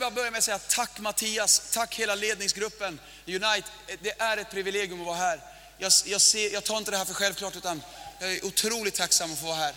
jag 0.00 0.10
vill 0.10 0.14
börja 0.14 0.30
med 0.30 0.38
att 0.38 0.44
säga 0.44 0.58
tack 0.58 0.98
Mattias, 0.98 1.62
tack 1.72 1.94
hela 1.94 2.14
ledningsgruppen 2.14 3.00
Unite. 3.26 3.68
Det 4.00 4.20
är 4.20 4.36
ett 4.36 4.50
privilegium 4.50 5.00
att 5.00 5.06
vara 5.06 5.16
här. 5.16 5.40
Jag, 5.78 5.92
jag, 6.04 6.20
ser, 6.20 6.52
jag 6.52 6.64
tar 6.64 6.78
inte 6.78 6.90
det 6.90 6.96
här 6.96 7.04
för 7.04 7.14
självklart 7.14 7.56
utan 7.56 7.82
jag 8.18 8.32
är 8.32 8.44
otroligt 8.44 8.94
tacksam 8.94 9.32
att 9.32 9.38
få 9.38 9.46
vara 9.46 9.56
här. 9.56 9.74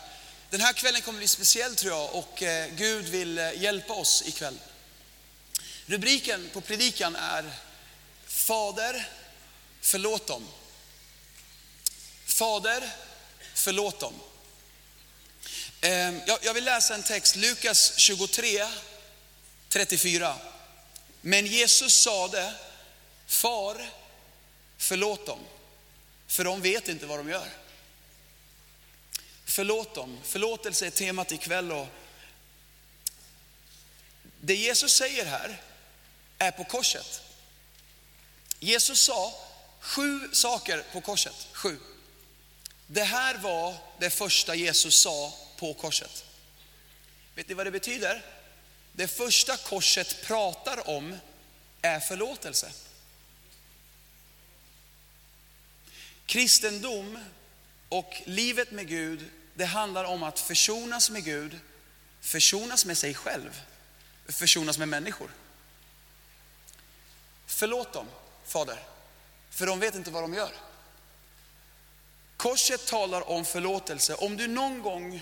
Den 0.50 0.62
här 0.62 0.74
kvällen 0.74 1.02
kommer 1.02 1.18
bli 1.18 1.28
speciell 1.28 1.76
tror 1.76 1.94
jag 1.94 2.16
och 2.16 2.44
eh, 2.44 2.70
Gud 2.76 3.06
vill 3.06 3.38
eh, 3.38 3.62
hjälpa 3.62 3.94
oss 3.94 4.24
ikväll. 4.26 4.60
Rubriken 5.86 6.50
på 6.54 6.62
predikan 6.62 7.16
är 7.16 7.52
Fader, 8.28 9.10
förlåt 9.82 10.28
dem. 10.28 10.48
Fader, 12.26 12.90
förlåt 13.54 14.00
dem. 14.00 14.14
Ehm, 15.82 16.22
jag 16.42 16.54
vill 16.54 16.64
läsa 16.64 16.96
en 16.96 17.04
text, 17.04 17.36
Lukas 17.36 17.94
23, 17.98 18.68
34. 19.70 20.36
Men 21.22 21.46
Jesus 21.46 21.94
sade, 21.94 22.54
Far, 23.28 23.90
förlåt 24.78 25.26
dem, 25.26 25.40
för 26.28 26.44
de 26.44 26.62
vet 26.62 26.88
inte 26.88 27.06
vad 27.06 27.20
de 27.20 27.30
gör. 27.30 27.50
Förlåt 29.46 29.96
dem. 29.96 30.20
Förlåtelse 30.24 30.88
är 30.88 30.90
temat 30.90 31.32
ikväll. 31.32 31.72
Och 31.72 31.88
det 34.42 34.56
Jesus 34.56 34.94
säger 34.94 35.26
här 35.26 35.62
är 36.38 36.52
på 36.52 36.64
korset. 36.64 37.22
Jesus 38.60 39.02
sa 39.02 39.34
sju 39.80 40.30
saker 40.34 40.84
på 40.94 41.02
korset. 41.02 41.48
Sju. 41.52 41.80
Det 42.88 43.04
här 43.04 43.38
var 43.38 43.76
det 44.00 44.10
första 44.10 44.56
Jesus 44.56 45.00
sa 45.00 45.34
på 45.58 45.74
korset. 45.74 46.26
Vet 47.36 47.48
ni 47.48 47.54
vad 47.54 47.66
det 47.66 47.72
betyder? 47.72 48.37
Det 48.98 49.08
första 49.08 49.58
korset 49.58 50.22
pratar 50.22 50.90
om 50.90 51.18
är 51.82 52.00
förlåtelse. 52.00 52.72
Kristendom 56.26 57.20
och 57.90 58.22
livet 58.26 58.72
med 58.72 58.88
Gud, 58.88 59.30
det 59.54 59.66
handlar 59.66 60.04
om 60.04 60.24
att 60.24 60.40
försonas 60.40 61.10
med 61.10 61.24
Gud, 61.24 61.60
försonas 62.22 62.86
med 62.86 62.98
sig 62.98 63.14
själv, 63.14 63.62
försonas 64.28 64.78
med 64.78 64.88
människor. 64.88 65.32
Förlåt 67.46 67.94
dem, 67.94 68.08
Fader, 68.46 68.80
för 69.50 69.66
de 69.66 69.80
vet 69.80 69.96
inte 69.96 70.12
vad 70.12 70.24
de 70.24 70.34
gör. 70.34 70.52
Korset 72.38 72.86
talar 72.88 73.30
om 73.30 73.46
förlåtelse. 73.46 74.16
Om 74.16 74.38
du 74.38 74.48
någon 74.48 74.82
gång 74.82 75.22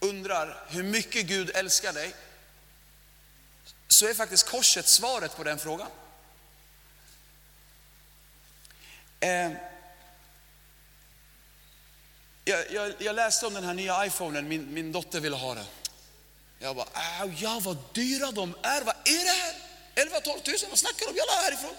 undrar 0.00 0.66
hur 0.68 0.82
mycket 0.82 1.26
Gud 1.26 1.50
älskar 1.54 1.92
dig, 1.92 2.14
så 3.88 4.06
är 4.06 4.14
faktiskt 4.14 4.48
korset 4.48 4.88
svaret 4.88 5.36
på 5.36 5.44
den 5.44 5.58
frågan. 5.58 5.88
Eh, 9.20 9.52
jag, 12.44 12.72
jag, 12.72 12.94
jag, 12.98 13.16
läste 13.16 13.46
om 13.46 13.54
den 13.54 13.64
här 13.64 13.74
nya 13.74 14.06
iPhonen, 14.06 14.48
min, 14.48 14.74
min 14.74 14.92
dotter 14.92 15.20
ville 15.20 15.36
ha 15.36 15.54
den. 15.54 15.64
Jag 16.58 16.76
bara, 16.76 16.88
ja 17.36 17.60
vad 17.62 17.76
dyra 17.92 18.30
de 18.30 18.54
är, 18.62 18.82
vad 18.82 18.94
är 19.04 19.24
det 19.24 19.30
här? 19.30 19.54
11-12 19.94 20.42
tusen, 20.42 20.70
vad 20.70 20.78
snackar 20.78 21.06
de? 21.06 21.16
Jalla 21.16 21.32
härifrån. 21.32 21.76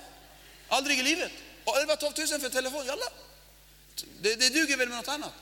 Aldrig 0.68 1.00
i 1.00 1.04
livet. 1.04 1.32
Och 1.64 1.76
11-12 1.76 2.14
tusen 2.14 2.40
för 2.40 2.48
en 2.48 2.54
telefon, 2.54 2.86
jalla. 2.86 3.06
Det, 4.22 4.36
det 4.36 4.50
duger 4.50 4.78
väl 4.78 4.90
med 4.90 4.98
något 4.98 5.08
annat. 5.08 5.34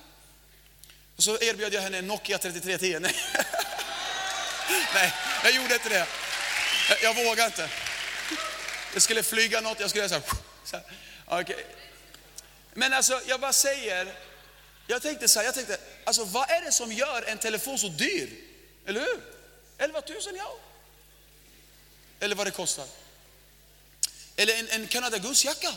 Och 1.16 1.24
så 1.24 1.38
erbjöd 1.38 1.74
jag 1.74 1.82
henne 1.82 1.98
en 1.98 2.08
Nokia 2.08 2.38
3310. 2.38 3.00
Nej, 3.00 3.16
Nej 4.94 5.14
jag 5.44 5.56
gjorde 5.56 5.74
inte 5.74 5.90
det. 5.90 6.08
Jag, 6.90 7.04
jag 7.04 7.26
vågar 7.26 7.46
inte. 7.46 7.70
Det 8.94 9.02
skulle 9.02 9.24
flyga 9.24 9.62
något, 9.62 9.80
jag 9.80 9.90
skulle 9.90 10.10
säga 10.10 10.22
så 10.64 10.78
här. 10.78 11.42
Okay. 11.42 11.64
Men 12.74 12.94
alltså, 12.94 13.22
jag 13.28 13.40
bara 13.40 13.54
säger, 13.54 14.16
jag 14.88 15.02
tänkte 15.02 15.28
så 15.28 15.40
här, 15.40 15.46
jag 15.46 15.56
tänkte, 15.56 15.78
alltså 16.04 16.24
vad 16.24 16.50
är 16.50 16.62
det 16.62 16.72
som 16.72 16.92
gör 16.92 17.22
en 17.22 17.38
telefon 17.38 17.80
så 17.80 17.88
dyr? 17.88 18.30
Eller 18.86 19.00
hur? 19.00 19.22
11 19.78 20.02
000 20.10 20.18
ja. 20.38 20.58
Eller 22.20 22.36
vad 22.36 22.48
det 22.48 22.52
kostar. 22.52 22.86
Eller 24.36 24.60
en, 24.60 24.70
en 24.70 24.88
Canada 24.88 25.18
Goose-jacka. 25.18 25.74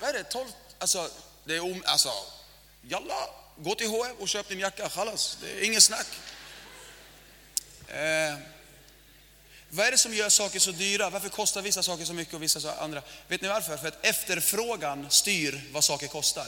Vad 0.00 0.10
är 0.10 0.12
det? 0.12 0.24
12, 0.24 0.48
alltså, 0.78 1.10
det 1.44 1.56
är 1.56 1.60
om, 1.60 1.82
alltså, 1.86 2.12
jalla, 2.82 3.28
gå 3.56 3.74
till 3.74 3.88
H&M 3.88 4.16
och 4.18 4.28
köp 4.28 4.48
din 4.48 4.60
jacka, 4.60 4.90
chalas. 4.90 5.38
Det 5.40 5.50
är 5.50 5.64
ingen 5.64 5.80
snack. 5.80 6.06
Eh, 7.88 8.38
vad 9.70 9.86
är 9.86 9.90
det 9.90 9.98
som 9.98 10.14
gör 10.14 10.28
saker 10.28 10.58
så 10.58 10.70
dyra? 10.72 11.10
Varför 11.10 11.28
kostar 11.28 11.62
vissa 11.62 11.82
saker 11.82 12.04
så 12.04 12.12
mycket 12.12 12.34
och 12.34 12.42
vissa 12.42 12.60
så 12.60 12.70
andra? 12.70 13.02
Vet 13.28 13.40
ni 13.40 13.48
varför? 13.48 13.76
För 13.76 13.88
att 13.88 14.06
efterfrågan 14.06 15.06
styr 15.10 15.62
vad 15.72 15.84
saker 15.84 16.06
kostar. 16.06 16.46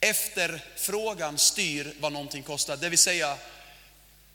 Efterfrågan 0.00 1.38
styr 1.38 1.94
vad 2.00 2.12
någonting 2.12 2.42
kostar. 2.42 2.76
Det 2.76 2.88
vill 2.88 2.98
säga, 2.98 3.36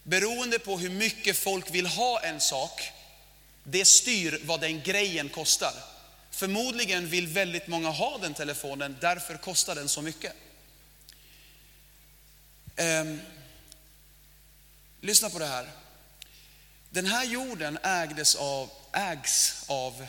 beroende 0.03 0.59
på 0.59 0.77
hur 0.77 0.89
mycket 0.89 1.37
folk 1.37 1.71
vill 1.71 1.85
ha 1.85 2.19
en 2.19 2.39
sak, 2.39 2.91
det 3.63 3.85
styr 3.85 4.41
vad 4.43 4.61
den 4.61 4.81
grejen 4.83 5.29
kostar. 5.29 5.73
Förmodligen 6.31 7.09
vill 7.09 7.27
väldigt 7.27 7.67
många 7.67 7.89
ha 7.89 8.17
den 8.17 8.33
telefonen, 8.33 8.97
därför 9.01 9.37
kostar 9.37 9.75
den 9.75 9.89
så 9.89 10.01
mycket. 10.01 10.33
Um, 12.77 13.21
lyssna 15.01 15.29
på 15.29 15.39
det 15.39 15.45
här. 15.45 15.69
Den 16.89 17.05
här 17.05 17.23
jorden 17.23 17.77
ägdes 17.83 18.35
av, 18.35 18.69
ägs 18.93 19.63
av 19.67 20.05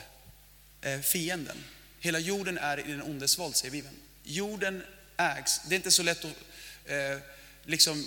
eh, 0.80 1.00
fienden. 1.00 1.64
Hela 2.00 2.18
jorden 2.18 2.58
är 2.58 2.88
i 2.88 2.92
den 2.92 3.02
ondes 3.02 3.38
våld, 3.38 3.56
säger 3.56 3.72
Bibeln. 3.72 3.94
Jorden 4.22 4.82
ägs. 5.16 5.60
Det 5.68 5.74
är 5.74 5.76
inte 5.76 5.90
så 5.90 6.02
lätt 6.02 6.24
att 6.24 6.34
eh, 6.84 7.18
liksom, 7.64 8.06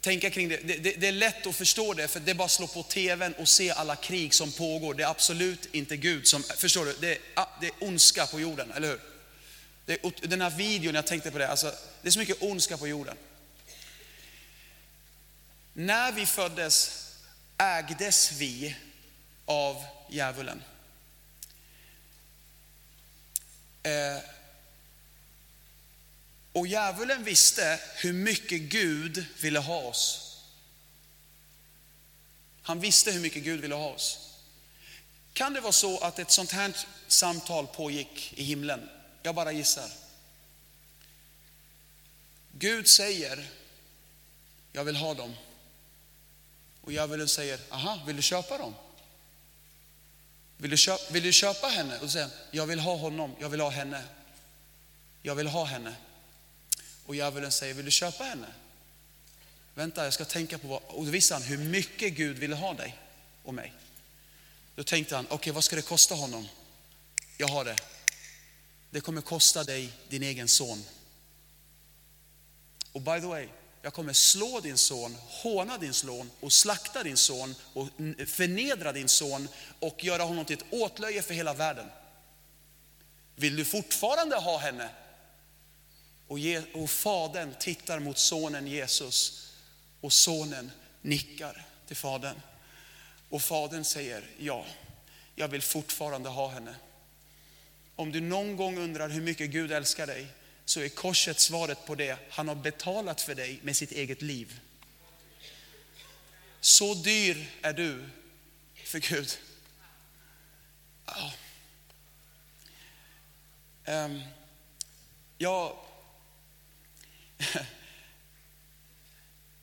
tänka 0.00 0.30
kring 0.30 0.48
det. 0.48 0.56
Det, 0.56 0.76
det. 0.76 0.92
det, 0.92 1.08
är 1.08 1.12
lätt 1.12 1.46
att 1.46 1.56
förstå 1.56 1.94
det, 1.94 2.08
för 2.08 2.20
det 2.20 2.30
är 2.30 2.34
bara 2.34 2.44
att 2.44 2.50
slå 2.50 2.66
på 2.66 2.82
tvn 2.82 3.32
och 3.32 3.48
se 3.48 3.70
alla 3.70 3.96
krig 3.96 4.34
som 4.34 4.52
pågår. 4.52 4.94
Det 4.94 5.02
är 5.02 5.08
absolut 5.08 5.74
inte 5.74 5.96
Gud 5.96 6.26
som, 6.26 6.42
förstår 6.42 6.84
du? 6.84 6.96
Det 7.00 7.12
är, 7.12 7.18
ah, 7.34 7.46
det 7.60 7.66
är 7.66 7.72
ondska 7.80 8.26
på 8.26 8.40
jorden, 8.40 8.72
eller 8.72 8.88
hur? 8.88 9.00
Det, 9.86 9.98
den 10.22 10.40
här 10.40 10.50
videon, 10.50 10.94
jag 10.94 11.06
tänkte 11.06 11.30
på 11.30 11.38
det, 11.38 11.48
alltså, 11.48 11.72
det 12.02 12.08
är 12.08 12.12
så 12.12 12.18
mycket 12.18 12.42
ondska 12.42 12.76
på 12.76 12.88
jorden. 12.88 13.16
När 15.72 16.12
vi 16.12 16.26
föddes 16.26 17.03
ägdes 17.58 18.32
vi 18.32 18.76
av 19.44 19.84
djävulen. 20.08 20.62
Eh, 23.82 24.18
och 26.52 26.66
djävulen 26.66 27.24
visste 27.24 27.80
hur 27.96 28.12
mycket 28.12 28.60
Gud 28.60 29.26
ville 29.40 29.58
ha 29.58 29.76
oss. 29.76 30.20
Han 32.62 32.80
visste 32.80 33.12
hur 33.12 33.20
mycket 33.20 33.44
Gud 33.44 33.60
ville 33.60 33.74
ha 33.74 33.88
oss. 33.88 34.34
Kan 35.32 35.52
det 35.52 35.60
vara 35.60 35.72
så 35.72 35.98
att 35.98 36.18
ett 36.18 36.30
sånt 36.30 36.52
här 36.52 36.76
samtal 37.08 37.66
pågick 37.66 38.32
i 38.36 38.44
himlen? 38.44 38.88
Jag 39.22 39.34
bara 39.34 39.52
gissar. 39.52 39.90
Gud 42.52 42.88
säger, 42.88 43.48
jag 44.72 44.84
vill 44.84 44.96
ha 44.96 45.14
dem. 45.14 45.34
Och 46.84 46.92
djävulen 46.92 47.28
säger, 47.28 47.60
aha, 47.70 48.00
vill 48.06 48.16
du 48.16 48.22
köpa 48.22 48.58
dem? 48.58 48.74
Vill 50.56 50.70
du, 50.70 50.76
köpa, 50.76 51.12
vill 51.12 51.22
du 51.22 51.32
köpa 51.32 51.66
henne? 51.66 51.98
Och 51.98 52.10
säger 52.10 52.28
jag 52.50 52.66
vill 52.66 52.80
ha 52.80 52.96
honom, 52.96 53.36
jag 53.40 53.48
vill 53.48 53.60
ha 53.60 53.70
henne. 53.70 54.04
Jag 55.22 55.34
vill 55.34 55.46
ha 55.46 55.64
henne. 55.64 55.96
Och 57.06 57.14
djävulen 57.14 57.52
säger, 57.52 57.74
vill 57.74 57.84
du 57.84 57.90
köpa 57.90 58.24
henne? 58.24 58.46
Vänta, 59.74 60.04
jag 60.04 60.14
ska 60.14 60.24
tänka 60.24 60.58
på 60.58 60.68
vad, 60.68 60.82
och 60.82 61.04
då 61.04 61.10
visar 61.10 61.36
han 61.36 61.44
hur 61.44 61.58
mycket 61.58 62.14
Gud 62.14 62.38
ville 62.38 62.54
ha 62.54 62.74
dig 62.74 62.98
och 63.42 63.54
mig. 63.54 63.72
Då 64.74 64.84
tänkte 64.84 65.16
han, 65.16 65.24
okej 65.24 65.36
okay, 65.36 65.52
vad 65.52 65.64
ska 65.64 65.76
det 65.76 65.82
kosta 65.82 66.14
honom? 66.14 66.48
Jag 67.36 67.48
har 67.48 67.64
det. 67.64 67.76
Det 68.90 69.00
kommer 69.00 69.20
kosta 69.20 69.64
dig 69.64 69.92
din 70.08 70.22
egen 70.22 70.48
son. 70.48 70.84
Och 72.92 73.00
by 73.00 73.20
the 73.20 73.26
way, 73.26 73.48
jag 73.84 73.92
kommer 73.92 74.12
slå 74.12 74.60
din 74.60 74.78
son, 74.78 75.16
håna 75.28 75.78
din 75.78 75.92
son 75.94 76.30
och 76.40 76.52
slakta 76.52 77.02
din 77.02 77.16
son 77.16 77.54
och 77.72 77.88
förnedra 78.26 78.92
din 78.92 79.08
son 79.08 79.48
och 79.78 80.04
göra 80.04 80.22
honom 80.22 80.44
till 80.44 80.56
ett 80.56 80.64
åtlöje 80.70 81.22
för 81.22 81.34
hela 81.34 81.54
världen. 81.54 81.90
Vill 83.36 83.56
du 83.56 83.64
fortfarande 83.64 84.36
ha 84.36 84.58
henne? 84.58 84.88
Och, 86.26 86.38
ge, 86.38 86.62
och 86.72 86.90
fadern 86.90 87.54
tittar 87.60 87.98
mot 87.98 88.18
sonen 88.18 88.66
Jesus 88.66 89.48
och 90.00 90.12
sonen 90.12 90.70
nickar 91.02 91.66
till 91.86 91.96
fadern. 91.96 92.40
Och 93.28 93.42
fadern 93.42 93.84
säger 93.84 94.24
ja, 94.38 94.66
jag 95.34 95.48
vill 95.48 95.62
fortfarande 95.62 96.28
ha 96.28 96.48
henne. 96.48 96.74
Om 97.96 98.12
du 98.12 98.20
någon 98.20 98.56
gång 98.56 98.78
undrar 98.78 99.08
hur 99.08 99.22
mycket 99.22 99.50
Gud 99.50 99.72
älskar 99.72 100.06
dig 100.06 100.26
så 100.64 100.80
är 100.80 100.88
korset 100.88 101.40
svaret 101.40 101.86
på 101.86 101.94
det. 101.94 102.18
Han 102.30 102.48
har 102.48 102.54
betalat 102.54 103.20
för 103.20 103.34
dig 103.34 103.60
med 103.62 103.76
sitt 103.76 103.92
eget 103.92 104.22
liv. 104.22 104.60
Så 106.60 106.94
dyr 106.94 107.50
är 107.62 107.72
du 107.72 108.08
för 108.84 108.98
Gud. 108.98 109.38
Ja. 111.06 111.32
Um, 113.86 114.22
ja. 115.38 115.84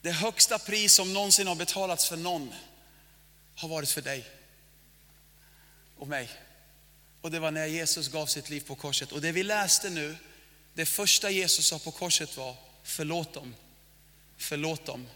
Det 0.01 0.11
högsta 0.11 0.59
pris 0.59 0.93
som 0.93 1.13
någonsin 1.13 1.47
har 1.47 1.55
betalats 1.55 2.09
för 2.09 2.17
någon 2.17 2.53
har 3.55 3.69
varit 3.69 3.89
för 3.89 4.01
dig 4.01 4.25
och 5.97 6.07
mig. 6.07 6.29
Och 7.21 7.31
det 7.31 7.39
var 7.39 7.51
när 7.51 7.65
Jesus 7.65 8.07
gav 8.07 8.25
sitt 8.25 8.49
liv 8.49 8.61
på 8.61 8.75
korset. 8.75 9.11
Och 9.11 9.21
det 9.21 9.31
vi 9.31 9.43
läste 9.43 9.89
nu, 9.89 10.17
det 10.73 10.85
första 10.85 11.31
Jesus 11.31 11.67
sa 11.67 11.79
på 11.79 11.91
korset 11.91 12.37
var 12.37 12.55
förlåt 12.83 13.33
dem, 13.33 13.55
förlåt 14.37 14.85
dem. 14.85 15.07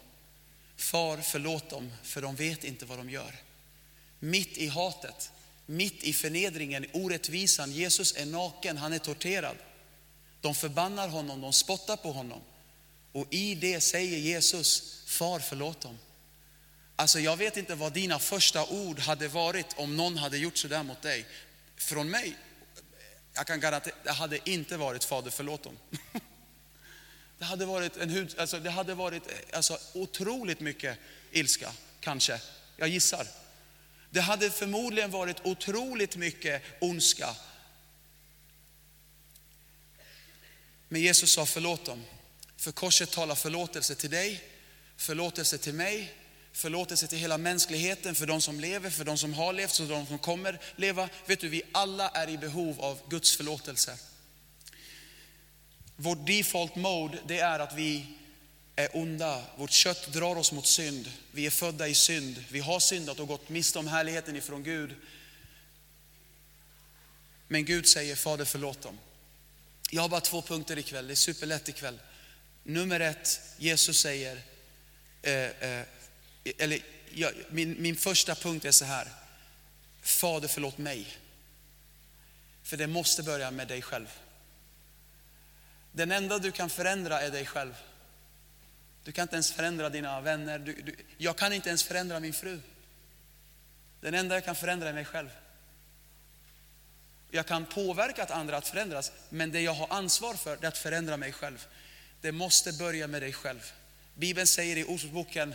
Far 0.76 1.20
förlåt 1.22 1.70
dem, 1.70 1.92
för 2.02 2.22
de 2.22 2.36
vet 2.36 2.64
inte 2.64 2.84
vad 2.84 2.98
de 2.98 3.10
gör. 3.10 3.34
Mitt 4.18 4.58
i 4.58 4.68
hatet, 4.68 5.30
mitt 5.66 6.02
i 6.02 6.12
förnedringen, 6.12 6.86
orättvisan. 6.92 7.72
Jesus 7.72 8.16
är 8.16 8.26
naken, 8.26 8.76
han 8.76 8.92
är 8.92 8.98
torterad. 8.98 9.56
De 10.40 10.54
förbannar 10.54 11.08
honom, 11.08 11.40
de 11.40 11.52
spottar 11.52 11.96
på 11.96 12.12
honom. 12.12 12.40
Och 13.12 13.26
i 13.30 13.54
det 13.54 13.80
säger 13.80 14.18
Jesus, 14.18 15.02
far 15.06 15.40
förlåt 15.40 15.80
dem. 15.80 15.98
Alltså 16.96 17.20
jag 17.20 17.36
vet 17.36 17.56
inte 17.56 17.74
vad 17.74 17.92
dina 17.92 18.18
första 18.18 18.66
ord 18.66 18.98
hade 18.98 19.28
varit 19.28 19.66
om 19.76 19.96
någon 19.96 20.16
hade 20.16 20.38
gjort 20.38 20.56
sådär 20.56 20.82
mot 20.82 21.02
dig. 21.02 21.26
Från 21.76 22.10
mig, 22.10 22.36
jag 23.36 23.46
kan 23.46 23.60
garantera, 23.60 23.94
det 24.04 24.12
hade 24.12 24.50
inte 24.50 24.76
varit 24.76 25.04
Fader 25.04 25.30
förlåt 25.30 25.62
dem. 25.62 25.78
Det 27.38 27.44
hade 27.44 27.64
varit, 27.64 27.96
en 27.96 28.10
hud, 28.10 28.34
alltså 28.38 28.58
det 28.58 28.70
hade 28.70 28.94
varit 28.94 29.22
alltså, 29.52 29.78
otroligt 29.92 30.60
mycket 30.60 30.98
ilska, 31.30 31.72
kanske. 32.00 32.40
Jag 32.76 32.88
gissar. 32.88 33.26
Det 34.10 34.20
hade 34.20 34.50
förmodligen 34.50 35.10
varit 35.10 35.36
otroligt 35.46 36.16
mycket 36.16 36.62
ondska. 36.80 37.36
Men 40.88 41.00
Jesus 41.00 41.32
sa 41.32 41.46
förlåt 41.46 41.84
dem. 41.84 42.04
För 42.56 42.72
korset 42.72 43.10
talar 43.10 43.34
förlåtelse 43.34 43.94
till 43.94 44.10
dig, 44.10 44.44
förlåtelse 44.96 45.58
till 45.58 45.74
mig, 45.74 46.14
förlåtelse 46.56 47.06
till 47.06 47.18
hela 47.18 47.38
mänskligheten, 47.38 48.14
för 48.14 48.26
de 48.26 48.42
som 48.42 48.60
lever, 48.60 48.90
för 48.90 49.04
de 49.04 49.18
som 49.18 49.34
har 49.34 49.52
levt, 49.52 49.76
för 49.76 49.86
de 49.86 50.06
som 50.06 50.18
kommer 50.18 50.58
leva. 50.76 51.08
Vet 51.26 51.40
du, 51.40 51.48
vi 51.48 51.62
alla 51.72 52.08
är 52.08 52.28
i 52.28 52.38
behov 52.38 52.80
av 52.80 53.00
Guds 53.08 53.36
förlåtelse. 53.36 53.98
Vårt 55.96 56.26
default 56.26 56.76
mode, 56.76 57.18
det 57.26 57.38
är 57.38 57.58
att 57.58 57.74
vi 57.74 58.06
är 58.76 58.96
onda. 58.96 59.42
Vårt 59.56 59.70
kött 59.70 60.12
drar 60.12 60.36
oss 60.36 60.52
mot 60.52 60.66
synd. 60.66 61.12
Vi 61.32 61.46
är 61.46 61.50
födda 61.50 61.88
i 61.88 61.94
synd. 61.94 62.44
Vi 62.50 62.60
har 62.60 62.80
syndat 62.80 63.20
och 63.20 63.28
gått 63.28 63.48
miste 63.48 63.78
om 63.78 63.88
härligheten 63.88 64.36
ifrån 64.36 64.62
Gud. 64.62 64.94
Men 67.48 67.64
Gud 67.64 67.88
säger, 67.88 68.16
Fader 68.16 68.44
förlåt 68.44 68.82
dem. 68.82 68.98
Jag 69.90 70.02
har 70.02 70.08
bara 70.08 70.20
två 70.20 70.42
punkter 70.42 70.78
ikväll, 70.78 71.06
det 71.06 71.12
är 71.12 71.14
superlätt 71.14 71.68
ikväll. 71.68 71.98
Nummer 72.62 73.00
ett, 73.00 73.40
Jesus 73.58 74.00
säger, 74.00 74.42
eh, 75.22 75.32
eh, 75.34 75.86
eller 76.58 76.80
jag, 77.10 77.32
min, 77.50 77.82
min 77.82 77.96
första 77.96 78.34
punkt 78.34 78.64
är 78.64 78.70
så 78.70 78.84
här. 78.84 79.08
Fader 80.02 80.48
förlåt 80.48 80.78
mig. 80.78 81.06
För 82.62 82.76
det 82.76 82.86
måste 82.86 83.22
börja 83.22 83.50
med 83.50 83.68
dig 83.68 83.82
själv. 83.82 84.18
Den 85.92 86.12
enda 86.12 86.38
du 86.38 86.52
kan 86.52 86.70
förändra 86.70 87.20
är 87.20 87.30
dig 87.30 87.46
själv. 87.46 87.74
Du 89.04 89.12
kan 89.12 89.22
inte 89.22 89.34
ens 89.34 89.52
förändra 89.52 89.90
dina 89.90 90.20
vänner. 90.20 90.58
Du, 90.58 90.82
du, 90.82 90.96
jag 91.18 91.36
kan 91.36 91.52
inte 91.52 91.68
ens 91.68 91.82
förändra 91.82 92.20
min 92.20 92.32
fru. 92.32 92.60
Den 94.00 94.14
enda 94.14 94.34
jag 94.34 94.44
kan 94.44 94.56
förändra 94.56 94.88
är 94.88 94.92
mig 94.92 95.04
själv. 95.04 95.28
Jag 97.30 97.46
kan 97.46 97.66
påverka 97.66 98.22
att 98.22 98.30
andra 98.30 98.56
att 98.56 98.68
förändras, 98.68 99.12
men 99.28 99.50
det 99.50 99.60
jag 99.60 99.74
har 99.74 99.88
ansvar 99.90 100.34
för 100.34 100.56
är 100.64 100.68
att 100.68 100.78
förändra 100.78 101.16
mig 101.16 101.32
själv. 101.32 101.66
Det 102.20 102.32
måste 102.32 102.72
börja 102.72 103.06
med 103.06 103.22
dig 103.22 103.32
själv. 103.32 103.72
Bibeln 104.14 104.46
säger 104.46 104.76
i 104.76 104.84
Ordspråksboken, 104.84 105.54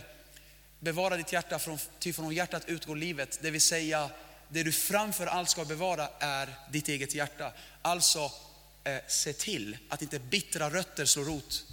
bevara 0.82 1.16
ditt 1.16 1.32
hjärta, 1.32 1.58
från, 1.58 1.78
ty 1.98 2.12
från 2.12 2.34
hjärtat 2.34 2.68
utgår 2.68 2.96
livet. 2.96 3.38
Det 3.42 3.50
vill 3.50 3.60
säga, 3.60 4.10
det 4.48 4.62
du 4.62 4.72
framför 4.72 5.26
allt 5.26 5.50
ska 5.50 5.64
bevara 5.64 6.08
är 6.18 6.54
ditt 6.70 6.88
eget 6.88 7.14
hjärta. 7.14 7.52
Alltså, 7.82 8.32
eh, 8.84 8.96
se 9.08 9.32
till 9.32 9.76
att 9.88 10.02
inte 10.02 10.18
bittra 10.18 10.70
rötter 10.70 11.04
slår 11.04 11.24
rot, 11.24 11.64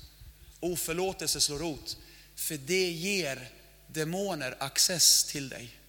oförlåtelse 0.60 1.42
slår 1.42 1.60
rot. 1.60 1.98
För 2.36 2.58
det 2.58 2.90
ger 2.90 3.50
demoner 3.88 4.56
access 4.60 5.24
till 5.24 5.50
dig. 5.50 5.80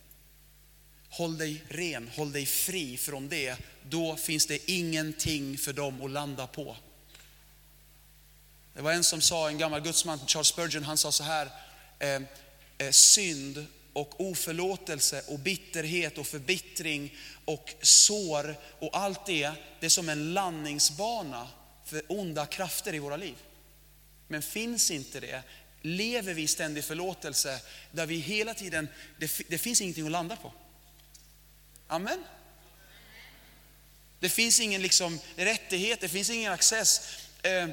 Håll 1.09 1.39
dig 1.39 1.65
ren, 1.69 2.11
håll 2.17 2.33
dig 2.33 2.47
fri 2.47 2.97
från 2.97 3.29
det. 3.29 3.57
Då 3.83 4.17
finns 4.17 4.47
det 4.47 4.71
ingenting 4.71 5.59
för 5.59 5.73
dem 5.73 6.03
att 6.03 6.11
landa 6.11 6.47
på. 6.47 6.77
Det 8.75 8.83
var 8.83 8.93
en 8.93 9.05
som 9.05 9.21
sa, 9.21 9.49
en 9.49 9.59
gammal 9.59 9.81
gudsman, 9.81 10.21
Charles 10.27 10.47
Spurgeon, 10.49 10.85
han 10.85 10.99
sa 10.99 11.13
så 11.13 11.25
här. 11.25 11.51
Eh, 11.99 12.21
Eh, 12.81 12.91
synd 12.91 13.67
och 13.93 14.21
oförlåtelse 14.21 15.23
och 15.27 15.39
bitterhet 15.39 16.19
och 16.19 16.27
förbittring 16.27 17.17
och 17.45 17.75
sår 17.83 18.57
och 18.79 18.97
allt 18.97 19.27
det, 19.27 19.53
det 19.81 19.87
är 19.87 19.91
som 19.91 20.09
en 20.09 20.35
landningsbana 20.35 21.49
för 21.85 22.03
onda 22.09 22.47
krafter 22.47 22.95
i 22.95 22.99
våra 22.99 23.17
liv. 23.17 23.35
Men 24.29 24.43
finns 24.43 24.91
inte 24.91 25.21
det, 25.21 25.43
lever 25.83 26.35
vi 26.35 26.43
i 26.43 26.47
ständig 26.47 26.85
förlåtelse 26.85 27.61
där 27.93 28.07
vi 28.07 28.17
hela 28.17 28.55
tiden, 28.55 28.89
det, 29.19 29.49
det 29.49 29.59
finns 29.59 29.81
ingenting 29.81 30.07
att 30.07 30.13
landa 30.13 30.37
på. 30.37 30.53
Amen. 31.87 32.25
Det 34.21 34.29
finns 34.29 34.61
ingen 34.61 34.83
liksom 34.83 35.19
rättighet, 35.37 36.01
det 36.01 36.09
finns 36.09 36.31
ingen 36.31 36.53
access. 36.53 37.17
Eh, 37.43 37.69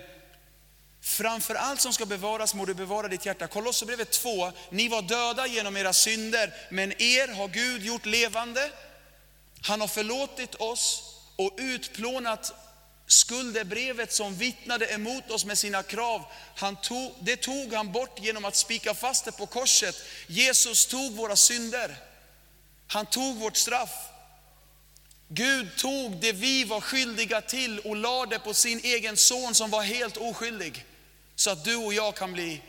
Framför 1.01 1.55
allt 1.55 1.81
som 1.81 1.93
ska 1.93 2.05
bevaras 2.05 2.53
må 2.53 2.65
du 2.65 2.73
bevara 2.73 3.07
ditt 3.07 3.25
hjärta. 3.25 3.47
Kolosserbrevet 3.47 4.11
2, 4.11 4.51
ni 4.69 4.87
var 4.87 5.01
döda 5.01 5.47
genom 5.47 5.77
era 5.77 5.93
synder, 5.93 6.53
men 6.69 7.01
er 7.01 7.27
har 7.27 7.47
Gud 7.47 7.83
gjort 7.83 8.05
levande. 8.05 8.71
Han 9.61 9.81
har 9.81 9.87
förlåtit 9.87 10.55
oss 10.55 11.03
och 11.35 11.53
utplånat 11.57 12.53
skuldebrevet 13.07 14.13
som 14.13 14.35
vittnade 14.35 14.85
emot 14.85 15.31
oss 15.31 15.45
med 15.45 15.57
sina 15.57 15.83
krav. 15.83 16.23
Han 16.55 16.75
tog, 16.75 17.13
det 17.19 17.37
tog 17.37 17.73
han 17.73 17.91
bort 17.91 18.19
genom 18.19 18.45
att 18.45 18.55
spika 18.55 18.93
fast 18.93 19.25
det 19.25 19.31
på 19.31 19.45
korset. 19.45 19.95
Jesus 20.27 20.85
tog 20.85 21.15
våra 21.15 21.35
synder. 21.35 21.97
Han 22.87 23.05
tog 23.05 23.35
vårt 23.35 23.57
straff. 23.57 24.09
Gud 25.27 25.75
tog 25.75 26.17
det 26.17 26.31
vi 26.31 26.63
var 26.63 26.81
skyldiga 26.81 27.41
till 27.41 27.79
och 27.79 27.95
lade 27.95 28.39
på 28.39 28.53
sin 28.53 28.79
egen 28.83 29.17
son 29.17 29.55
som 29.55 29.69
var 29.69 29.81
helt 29.81 30.17
oskyldig. 30.17 30.85
Så 31.35 31.49
att 31.49 31.63
du 31.63 31.75
och 31.75 31.93
jag 31.93 32.15
kan 32.15 32.33
bli 32.33 32.61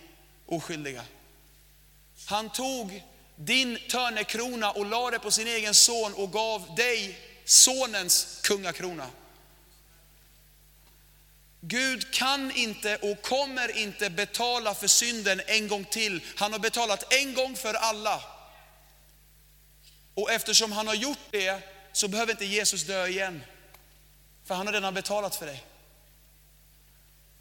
oskyldiga. 0.46 1.04
Han 2.26 2.50
tog 2.50 3.02
din 3.36 3.78
törnekrona 3.90 4.70
och 4.70 4.86
lade 4.86 5.18
på 5.18 5.30
sin 5.30 5.46
egen 5.46 5.74
son 5.74 6.14
och 6.14 6.32
gav 6.32 6.74
dig 6.76 7.18
sonens 7.44 8.40
kungakrona. 8.42 9.06
Gud 11.60 12.12
kan 12.14 12.52
inte 12.52 12.96
och 12.96 13.22
kommer 13.22 13.76
inte 13.78 14.10
betala 14.10 14.74
för 14.74 14.86
synden 14.86 15.40
en 15.46 15.68
gång 15.68 15.84
till. 15.84 16.20
Han 16.36 16.52
har 16.52 16.58
betalat 16.58 17.12
en 17.12 17.34
gång 17.34 17.56
för 17.56 17.74
alla. 17.74 18.22
Och 20.14 20.32
eftersom 20.32 20.72
han 20.72 20.86
har 20.86 20.94
gjort 20.94 21.18
det 21.30 21.77
så 21.98 22.08
behöver 22.08 22.32
inte 22.32 22.44
Jesus 22.44 22.82
dö 22.84 23.06
igen. 23.06 23.42
För 24.44 24.54
han 24.54 24.66
har 24.66 24.74
redan 24.74 24.94
betalat 24.94 25.36
för 25.36 25.46
dig. 25.46 25.64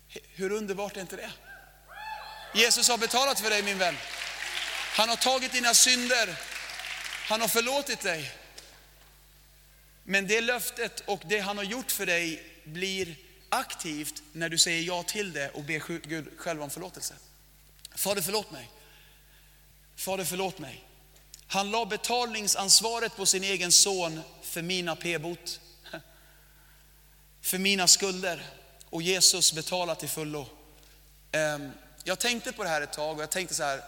Hur 0.10 0.52
underbart 0.52 0.98
är 0.98 1.02
inte 1.02 1.16
det? 1.16 1.32
Jesus 2.54 2.90
har 2.90 2.98
betalat 2.98 3.40
för 3.40 3.50
dig 3.50 3.64
min 3.64 3.78
vän. 3.78 3.96
Han 4.96 5.10
har 5.10 5.16
tagit 5.16 5.52
dina 5.52 5.74
synder. 5.74 6.40
Han 7.28 7.42
har 7.42 7.48
förlåtit 7.48 8.02
dig. 8.02 8.32
Men 10.04 10.28
det 10.28 10.42
löftet 10.42 11.00
och 11.00 11.22
det 11.26 11.40
han 11.40 11.58
har 11.58 11.64
gjort 11.64 11.92
för 11.92 12.06
dig 12.06 12.44
blir 12.64 13.16
aktivt 13.50 14.24
när 14.34 14.50
du 14.50 14.58
säger 14.58 14.84
ja 14.84 15.04
till 15.04 15.34
det 15.34 15.50
och 15.50 15.64
ber 15.64 16.08
Gud 16.08 16.28
själv 16.38 16.64
om 16.64 16.70
förlåtelse. 16.70 17.14
Fader 17.96 18.22
förlåt 18.22 18.52
mig. 18.52 18.70
Fader 19.96 20.24
förlåt 20.24 20.60
mig. 20.60 20.87
Han 21.48 21.72
la 21.72 21.86
betalningsansvaret 21.86 23.16
på 23.16 23.26
sin 23.26 23.44
egen 23.44 23.72
son 23.72 24.22
för 24.42 24.62
mina 24.62 24.96
p-bot. 24.96 25.60
För 27.42 27.58
mina 27.58 27.88
skulder. 27.88 28.46
Och 28.90 29.02
Jesus 29.02 29.54
betalar 29.54 29.96
till 29.96 30.10
fullo. 30.10 30.48
Ehm, 31.32 31.72
jag 32.04 32.20
tänkte 32.20 32.52
på 32.52 32.64
det 32.64 32.70
här 32.70 32.82
ett 32.82 32.94
tag 32.94 33.18
och 33.18 33.24
jag 33.24 33.30
tänkte 33.30 33.56
så 33.56 33.64
här, 33.64 33.82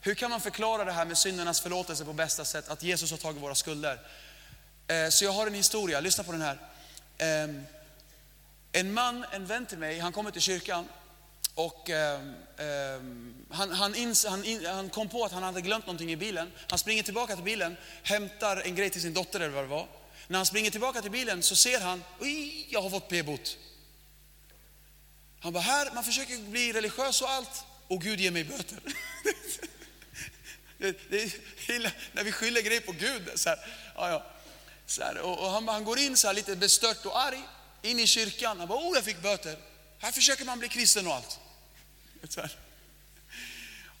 hur 0.00 0.14
kan 0.14 0.30
man 0.30 0.40
förklara 0.40 0.84
det 0.84 0.92
här 0.92 1.04
med 1.04 1.18
syndernas 1.18 1.60
förlåtelse 1.60 2.04
på 2.04 2.12
bästa 2.12 2.44
sätt? 2.44 2.68
Att 2.68 2.82
Jesus 2.82 3.10
har 3.10 3.18
tagit 3.18 3.42
våra 3.42 3.54
skulder. 3.54 4.00
Ehm, 4.86 5.10
så 5.10 5.24
jag 5.24 5.32
har 5.32 5.46
en 5.46 5.54
historia, 5.54 6.00
lyssna 6.00 6.24
på 6.24 6.32
den 6.32 6.42
här. 6.42 6.58
Ehm, 7.18 7.66
en 8.72 8.92
man, 8.92 9.24
en 9.32 9.46
vän 9.46 9.66
till 9.66 9.78
mig, 9.78 9.98
han 9.98 10.12
kommer 10.12 10.30
till 10.30 10.42
kyrkan 10.42 10.88
och 11.56 11.90
eh, 11.90 12.20
eh, 12.56 13.00
han, 13.50 13.72
han, 13.72 13.94
ins, 13.94 14.26
han, 14.26 14.44
in, 14.44 14.66
han 14.66 14.90
kom 14.90 15.08
på 15.08 15.24
att 15.24 15.32
han 15.32 15.42
hade 15.42 15.60
glömt 15.60 15.86
någonting 15.86 16.12
i 16.12 16.16
bilen. 16.16 16.52
Han 16.68 16.78
springer 16.78 17.02
tillbaka 17.02 17.34
till 17.34 17.44
bilen, 17.44 17.76
hämtar 18.02 18.56
en 18.56 18.74
grej 18.74 18.90
till 18.90 19.02
sin 19.02 19.14
dotter 19.14 19.40
eller 19.40 19.54
vad 19.54 19.64
det 19.64 19.68
var. 19.68 19.88
När 20.28 20.38
han 20.38 20.46
springer 20.46 20.70
tillbaka 20.70 21.02
till 21.02 21.10
bilen 21.10 21.42
så 21.42 21.56
ser 21.56 21.80
han, 21.80 22.04
oj, 22.20 22.66
jag 22.70 22.82
har 22.82 22.90
fått 22.90 23.08
p-bot. 23.08 23.58
Han 25.40 25.52
bara, 25.52 25.60
här, 25.60 25.90
man 25.94 26.04
försöker 26.04 26.38
bli 26.38 26.72
religiös 26.72 27.22
och 27.22 27.30
allt 27.30 27.64
och 27.88 28.00
Gud 28.00 28.20
ger 28.20 28.30
mig 28.30 28.44
böter. 28.44 28.78
det, 30.78 31.10
det, 31.10 31.32
illa, 31.68 31.92
när 32.12 32.24
vi 32.24 32.32
skyller 32.32 32.60
grejer 32.60 32.80
på 32.80 32.92
Gud. 32.92 33.30
Så 33.34 33.48
här, 33.48 33.58
ja, 33.94 34.10
ja. 34.10 34.26
Så 34.86 35.02
här, 35.02 35.18
och, 35.18 35.38
och 35.38 35.50
han, 35.50 35.68
han, 35.68 35.84
går 35.84 35.98
in 35.98 36.16
så 36.16 36.26
här, 36.26 36.34
lite 36.34 36.56
bestört 36.56 37.06
och 37.06 37.20
arg 37.20 37.42
in 37.82 38.00
i 38.00 38.06
kyrkan. 38.06 38.58
Han 38.58 38.68
bara, 38.68 38.78
oh 38.78 38.94
jag 38.94 39.04
fick 39.04 39.22
böter. 39.22 39.56
Här 39.98 40.12
försöker 40.12 40.44
man 40.44 40.58
bli 40.58 40.68
kristen 40.68 41.06
och 41.06 41.14
allt. 41.14 41.40
Så 42.32 42.40
här. 42.40 42.50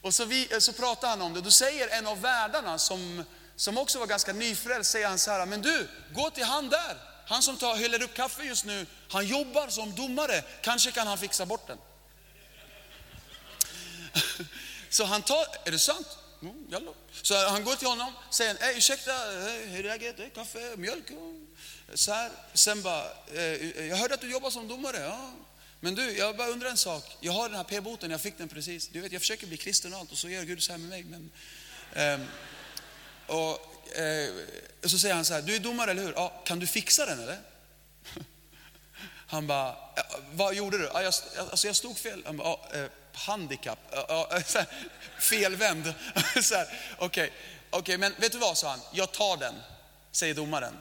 Och 0.02 0.14
så, 0.14 0.24
vi, 0.24 0.52
eh, 0.52 0.58
så 0.58 0.72
pratar 0.72 1.08
han 1.08 1.22
om 1.22 1.34
det. 1.34 1.40
Då 1.40 1.50
säger 1.50 1.88
en 1.88 2.06
av 2.06 2.20
värdarna 2.20 2.78
som, 2.78 3.24
som 3.56 3.78
också 3.78 3.98
var 3.98 4.06
ganska 4.06 4.32
nyfrälst, 4.32 4.90
säger 4.90 5.08
han 5.08 5.18
så 5.18 5.30
här, 5.30 5.46
men 5.46 5.62
du, 5.62 5.88
gå 6.12 6.30
till 6.30 6.44
han 6.44 6.68
där. 6.68 6.96
Han 7.26 7.42
som 7.42 7.56
tar, 7.56 7.76
häller 7.76 8.02
upp 8.02 8.14
kaffe 8.14 8.42
just 8.42 8.64
nu, 8.64 8.86
han 9.08 9.26
jobbar 9.26 9.68
som 9.68 9.94
domare. 9.94 10.42
Kanske 10.62 10.90
kan 10.90 11.06
han 11.06 11.18
fixa 11.18 11.46
bort 11.46 11.66
den. 11.66 11.78
Så 14.90 15.04
han 15.04 15.22
tar, 15.22 15.46
är 15.64 15.70
det 15.70 15.78
sant? 15.78 16.18
Mm, 16.42 16.94
så 17.22 17.48
han 17.48 17.64
går 17.64 17.76
till 17.76 17.88
honom, 17.88 18.12
säger, 18.30 18.56
hej 18.60 18.78
ursäkta, 18.78 19.12
eh, 19.12 19.68
hur 19.68 19.86
är 19.86 19.98
läget? 19.98 20.34
Kaffe, 20.34 20.76
mjölk? 20.76 21.10
Eh, 21.10 21.16
så 21.94 22.12
här. 22.12 22.30
Sen 22.54 22.82
bara, 22.82 23.04
jag 23.88 23.96
hörde 23.96 24.14
att 24.14 24.20
du 24.20 24.30
jobbar 24.30 24.50
som 24.50 24.68
domare. 24.68 24.98
Ja. 24.98 25.30
Men 25.80 25.94
du, 25.94 26.16
jag 26.18 26.36
bara 26.36 26.48
undrar 26.48 26.70
en 26.70 26.76
sak. 26.76 27.16
Jag 27.20 27.32
har 27.32 27.48
den 27.48 27.56
här 27.56 27.64
p-boten, 27.64 28.10
jag 28.10 28.20
fick 28.20 28.38
den 28.38 28.48
precis. 28.48 28.88
Du 28.88 29.00
vet, 29.00 29.12
jag 29.12 29.20
försöker 29.20 29.46
bli 29.46 29.56
kristen 29.56 29.94
och 29.94 30.00
allt 30.00 30.12
och 30.12 30.18
så 30.18 30.28
gör 30.28 30.42
Gud 30.42 30.62
så 30.62 30.72
här 30.72 30.78
med 30.78 30.88
mig. 30.88 31.04
Men, 31.04 31.30
ehm, 31.94 32.20
eh, 32.20 32.26
och, 33.36 33.98
eh, 33.98 34.30
så 34.84 34.98
säger 34.98 35.14
han 35.14 35.24
så 35.24 35.34
här, 35.34 35.42
du 35.42 35.54
är 35.54 35.60
domare 35.60 35.90
eller 35.90 36.02
hur? 36.02 36.12
Ja, 36.12 36.42
kan 36.44 36.58
du 36.58 36.66
fixa 36.66 37.06
den 37.06 37.20
eller? 37.20 37.38
Han 39.28 39.46
bara, 39.46 39.76
vad 40.32 40.54
gjorde 40.54 40.78
du? 40.78 40.84
Ja, 40.84 41.02
jag, 41.02 41.14
alltså 41.50 41.66
jag 41.66 41.76
stod 41.76 41.98
fel. 41.98 42.22
Han 42.26 42.36
bara, 42.36 42.48
ja, 42.48 42.78
eh, 42.78 42.86
handikapp, 43.12 43.78
felvänd. 45.20 45.86
Okej, 46.14 46.66
okay. 46.98 47.30
okay, 47.70 47.98
men 47.98 48.14
vet 48.18 48.32
du 48.32 48.38
vad, 48.38 48.58
sa 48.58 48.70
han, 48.70 48.80
jag 48.92 49.12
tar 49.12 49.36
den, 49.36 49.54
säger 50.12 50.34
domaren. 50.34 50.76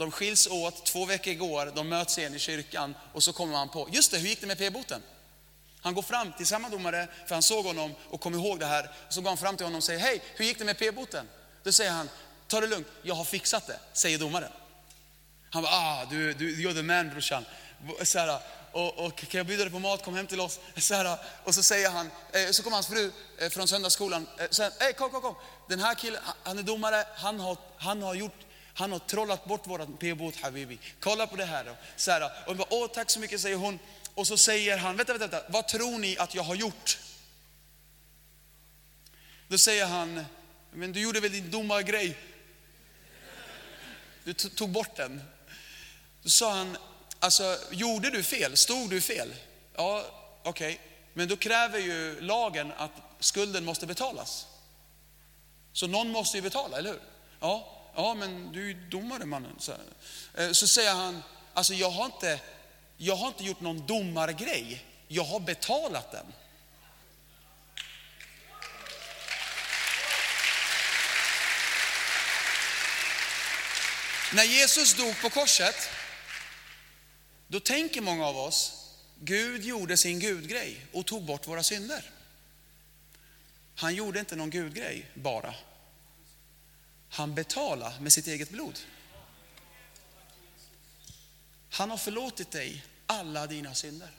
De 0.00 0.10
skiljs 0.10 0.46
åt, 0.46 0.86
två 0.86 1.04
veckor 1.04 1.34
går, 1.34 1.72
de 1.74 1.88
möts 1.88 2.18
igen 2.18 2.34
i 2.34 2.38
kyrkan 2.38 2.94
och 3.12 3.22
så 3.22 3.32
kommer 3.32 3.52
man 3.52 3.68
på, 3.68 3.88
just 3.92 4.10
det, 4.10 4.18
hur 4.18 4.28
gick 4.28 4.40
det 4.40 4.46
med 4.46 4.58
p-boten? 4.58 5.02
Han 5.80 5.94
går 5.94 6.02
fram 6.02 6.32
till 6.32 6.46
samma 6.46 6.68
domare, 6.68 7.08
för 7.26 7.34
han 7.34 7.42
såg 7.42 7.64
honom 7.64 7.94
och 8.10 8.20
kom 8.20 8.34
ihåg 8.34 8.60
det 8.60 8.66
här. 8.66 8.90
Så 9.08 9.20
går 9.20 9.28
han 9.28 9.36
fram 9.36 9.56
till 9.56 9.66
honom 9.66 9.78
och 9.78 9.84
säger, 9.84 10.00
hej, 10.00 10.22
hur 10.34 10.44
gick 10.44 10.58
det 10.58 10.64
med 10.64 10.78
p-boten? 10.78 11.28
Då 11.62 11.72
säger 11.72 11.90
han, 11.90 12.08
ta 12.46 12.60
det 12.60 12.66
lugnt, 12.66 12.86
jag 13.02 13.14
har 13.14 13.24
fixat 13.24 13.66
det, 13.66 13.78
säger 13.92 14.18
domaren. 14.18 14.52
Han 15.50 15.62
bara, 15.62 15.72
ah, 15.72 16.06
du, 16.10 16.32
du, 16.32 16.56
you're 16.56 16.74
the 16.74 16.82
man 16.82 17.10
brorsan. 17.10 17.44
Så 18.02 18.18
här, 18.18 18.40
och, 18.72 19.06
och, 19.06 19.16
kan 19.16 19.38
jag 19.38 19.46
bjuda 19.46 19.64
dig 19.64 19.72
på 19.72 19.78
mat, 19.78 20.04
kom 20.04 20.16
hem 20.16 20.26
till 20.26 20.40
oss. 20.40 20.60
Så 20.76 20.94
här, 20.94 21.18
och 21.44 21.54
så 21.54 21.62
säger 21.62 21.90
han, 21.90 22.10
eh, 22.32 22.50
så 22.50 22.62
kommer 22.62 22.76
hans 22.76 22.86
fru 22.86 23.12
eh, 23.38 23.48
från 23.48 23.68
söndagsskolan. 23.68 24.26
Eh, 24.38 24.46
så 24.50 24.62
här, 24.62 24.92
kom, 24.92 25.10
kom, 25.10 25.20
kom. 25.20 25.34
Den 25.68 25.80
här 25.80 25.94
killen, 25.94 26.22
han 26.42 26.58
är 26.58 26.62
domare, 26.62 27.04
han 27.14 27.40
har, 27.40 27.56
han 27.78 28.02
har 28.02 28.14
gjort 28.14 28.46
han 28.74 28.92
har 28.92 28.98
trollat 28.98 29.44
bort 29.44 29.66
vårat 29.66 29.98
p-bot 29.98 30.36
habibi. 30.36 30.78
Kolla 31.00 31.26
på 31.26 31.36
det 31.36 31.44
här. 31.44 31.64
Då. 31.64 31.76
Så 31.96 32.10
här 32.10 32.30
och 32.46 32.56
bara, 32.56 32.68
Åh, 32.70 32.88
tack 32.94 33.10
så 33.10 33.20
mycket 33.20 33.40
säger 33.40 33.56
hon. 33.56 33.78
Och 34.14 34.26
så 34.26 34.36
säger 34.36 34.76
han, 34.78 34.96
vänta, 34.96 35.12
vänta, 35.12 35.26
vänta, 35.26 35.52
vad 35.52 35.68
tror 35.68 35.98
ni 35.98 36.18
att 36.18 36.34
jag 36.34 36.42
har 36.42 36.54
gjort? 36.54 36.98
Då 39.48 39.58
säger 39.58 39.86
han, 39.86 40.24
men 40.72 40.92
du 40.92 41.00
gjorde 41.00 41.20
väl 41.20 41.32
din 41.32 41.50
dumma 41.50 41.82
grej? 41.82 42.18
Du 44.24 44.34
tog 44.34 44.70
bort 44.70 44.96
den. 44.96 45.22
Då 46.22 46.28
sa 46.28 46.54
han, 46.54 46.76
alltså 47.18 47.58
gjorde 47.70 48.10
du 48.10 48.22
fel? 48.22 48.56
Stod 48.56 48.90
du 48.90 49.00
fel? 49.00 49.34
Ja, 49.74 50.04
okej. 50.42 50.74
Okay. 50.74 50.86
Men 51.12 51.28
då 51.28 51.36
kräver 51.36 51.78
ju 51.78 52.20
lagen 52.20 52.72
att 52.76 52.90
skulden 53.20 53.64
måste 53.64 53.86
betalas. 53.86 54.46
Så 55.72 55.86
någon 55.86 56.10
måste 56.10 56.36
ju 56.36 56.42
betala, 56.42 56.78
eller 56.78 56.90
hur? 56.90 57.00
Ja, 57.40 57.79
ja 58.00 58.14
men 58.14 58.52
du 58.52 58.62
är 58.62 58.66
ju 58.66 58.74
domare 58.74 59.24
mannen. 59.24 59.54
Så, 59.58 59.72
här. 59.72 60.44
Eh, 60.44 60.52
så 60.52 60.68
säger 60.68 60.94
han, 60.94 61.22
alltså 61.54 61.74
jag 61.74 61.90
har, 61.90 62.04
inte, 62.04 62.40
jag 62.96 63.16
har 63.16 63.28
inte 63.28 63.44
gjort 63.44 63.60
någon 63.60 63.86
domargrej, 63.86 64.84
jag 65.08 65.24
har 65.24 65.40
betalat 65.40 66.12
den. 66.12 66.26
När 74.32 74.44
Jesus 74.44 74.94
dog 74.94 75.20
på 75.22 75.30
korset, 75.30 75.88
då 77.48 77.60
tänker 77.60 78.00
många 78.00 78.26
av 78.26 78.38
oss, 78.38 78.86
Gud 79.20 79.64
gjorde 79.64 79.96
sin 79.96 80.20
gudgrej 80.20 80.86
och 80.92 81.06
tog 81.06 81.24
bort 81.24 81.48
våra 81.48 81.62
synder. 81.62 82.10
Han 83.74 83.94
gjorde 83.94 84.20
inte 84.20 84.36
någon 84.36 84.50
gudgrej 84.50 85.10
bara. 85.14 85.54
Han 87.10 87.34
betalade 87.34 88.00
med 88.00 88.12
sitt 88.12 88.26
eget 88.26 88.50
blod. 88.50 88.78
Han 91.70 91.90
har 91.90 91.96
förlåtit 91.96 92.50
dig 92.50 92.84
alla 93.06 93.46
dina 93.46 93.74
synder. 93.74 94.10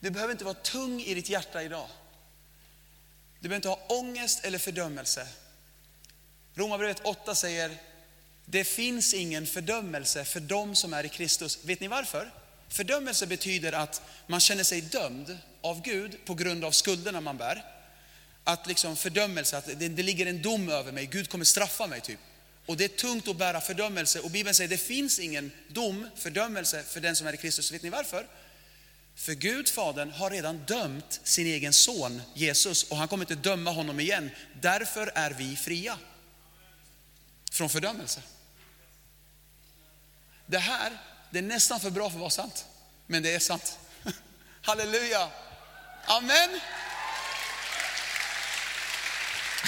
Du 0.00 0.10
behöver 0.10 0.32
inte 0.32 0.44
vara 0.44 0.54
tung 0.54 1.00
i 1.00 1.14
ditt 1.14 1.28
hjärta 1.28 1.62
idag. 1.62 1.88
Du 3.40 3.48
behöver 3.48 3.56
inte 3.56 3.68
ha 3.68 3.98
ångest 3.98 4.44
eller 4.44 4.58
fördömelse. 4.58 5.28
Romarbrevet 6.54 7.00
8 7.04 7.34
säger, 7.34 7.76
det 8.44 8.64
finns 8.64 9.14
ingen 9.14 9.46
fördömelse 9.46 10.24
för 10.24 10.40
dem 10.40 10.74
som 10.74 10.92
är 10.92 11.04
i 11.04 11.08
Kristus. 11.08 11.64
Vet 11.64 11.80
ni 11.80 11.88
varför? 11.88 12.32
Fördömelse 12.68 13.26
betyder 13.26 13.72
att 13.72 14.02
man 14.26 14.40
känner 14.40 14.64
sig 14.64 14.80
dömd 14.80 15.38
av 15.60 15.82
Gud 15.82 16.24
på 16.24 16.34
grund 16.34 16.64
av 16.64 16.70
skulderna 16.70 17.20
man 17.20 17.36
bär. 17.36 17.77
Att 18.48 18.66
liksom 18.66 18.96
fördömelse, 18.96 19.58
att 19.58 19.66
det, 19.66 19.88
det 19.88 20.02
ligger 20.02 20.26
en 20.26 20.42
dom 20.42 20.68
över 20.68 20.92
mig, 20.92 21.06
Gud 21.06 21.30
kommer 21.30 21.44
straffa 21.44 21.86
mig 21.86 22.00
typ. 22.00 22.18
Och 22.66 22.76
det 22.76 22.84
är 22.84 22.88
tungt 22.88 23.28
att 23.28 23.36
bära 23.36 23.60
fördömelse 23.60 24.20
och 24.20 24.30
Bibeln 24.30 24.54
säger 24.54 24.68
det 24.68 24.76
finns 24.76 25.18
ingen 25.18 25.52
dom, 25.68 26.08
fördömelse 26.16 26.82
för 26.82 27.00
den 27.00 27.16
som 27.16 27.26
är 27.26 27.32
i 27.32 27.36
Kristus. 27.36 27.72
Vet 27.72 27.82
ni 27.82 27.90
varför? 27.90 28.26
För 29.14 29.32
Gud, 29.32 29.68
Fadern, 29.68 30.10
har 30.10 30.30
redan 30.30 30.58
dömt 30.58 31.20
sin 31.24 31.46
egen 31.46 31.72
son 31.72 32.22
Jesus 32.34 32.84
och 32.84 32.96
han 32.96 33.08
kommer 33.08 33.24
inte 33.24 33.34
döma 33.34 33.70
honom 33.70 34.00
igen. 34.00 34.30
Därför 34.60 35.12
är 35.14 35.30
vi 35.30 35.56
fria 35.56 35.98
från 37.52 37.68
fördömelse. 37.68 38.22
Det 40.46 40.58
här, 40.58 40.98
det 41.30 41.38
är 41.38 41.42
nästan 41.42 41.80
för 41.80 41.90
bra 41.90 42.10
för 42.10 42.16
att 42.16 42.20
vara 42.20 42.30
sant, 42.30 42.66
men 43.06 43.22
det 43.22 43.34
är 43.34 43.38
sant. 43.38 43.78
Halleluja! 44.62 45.28
Amen! 46.06 46.60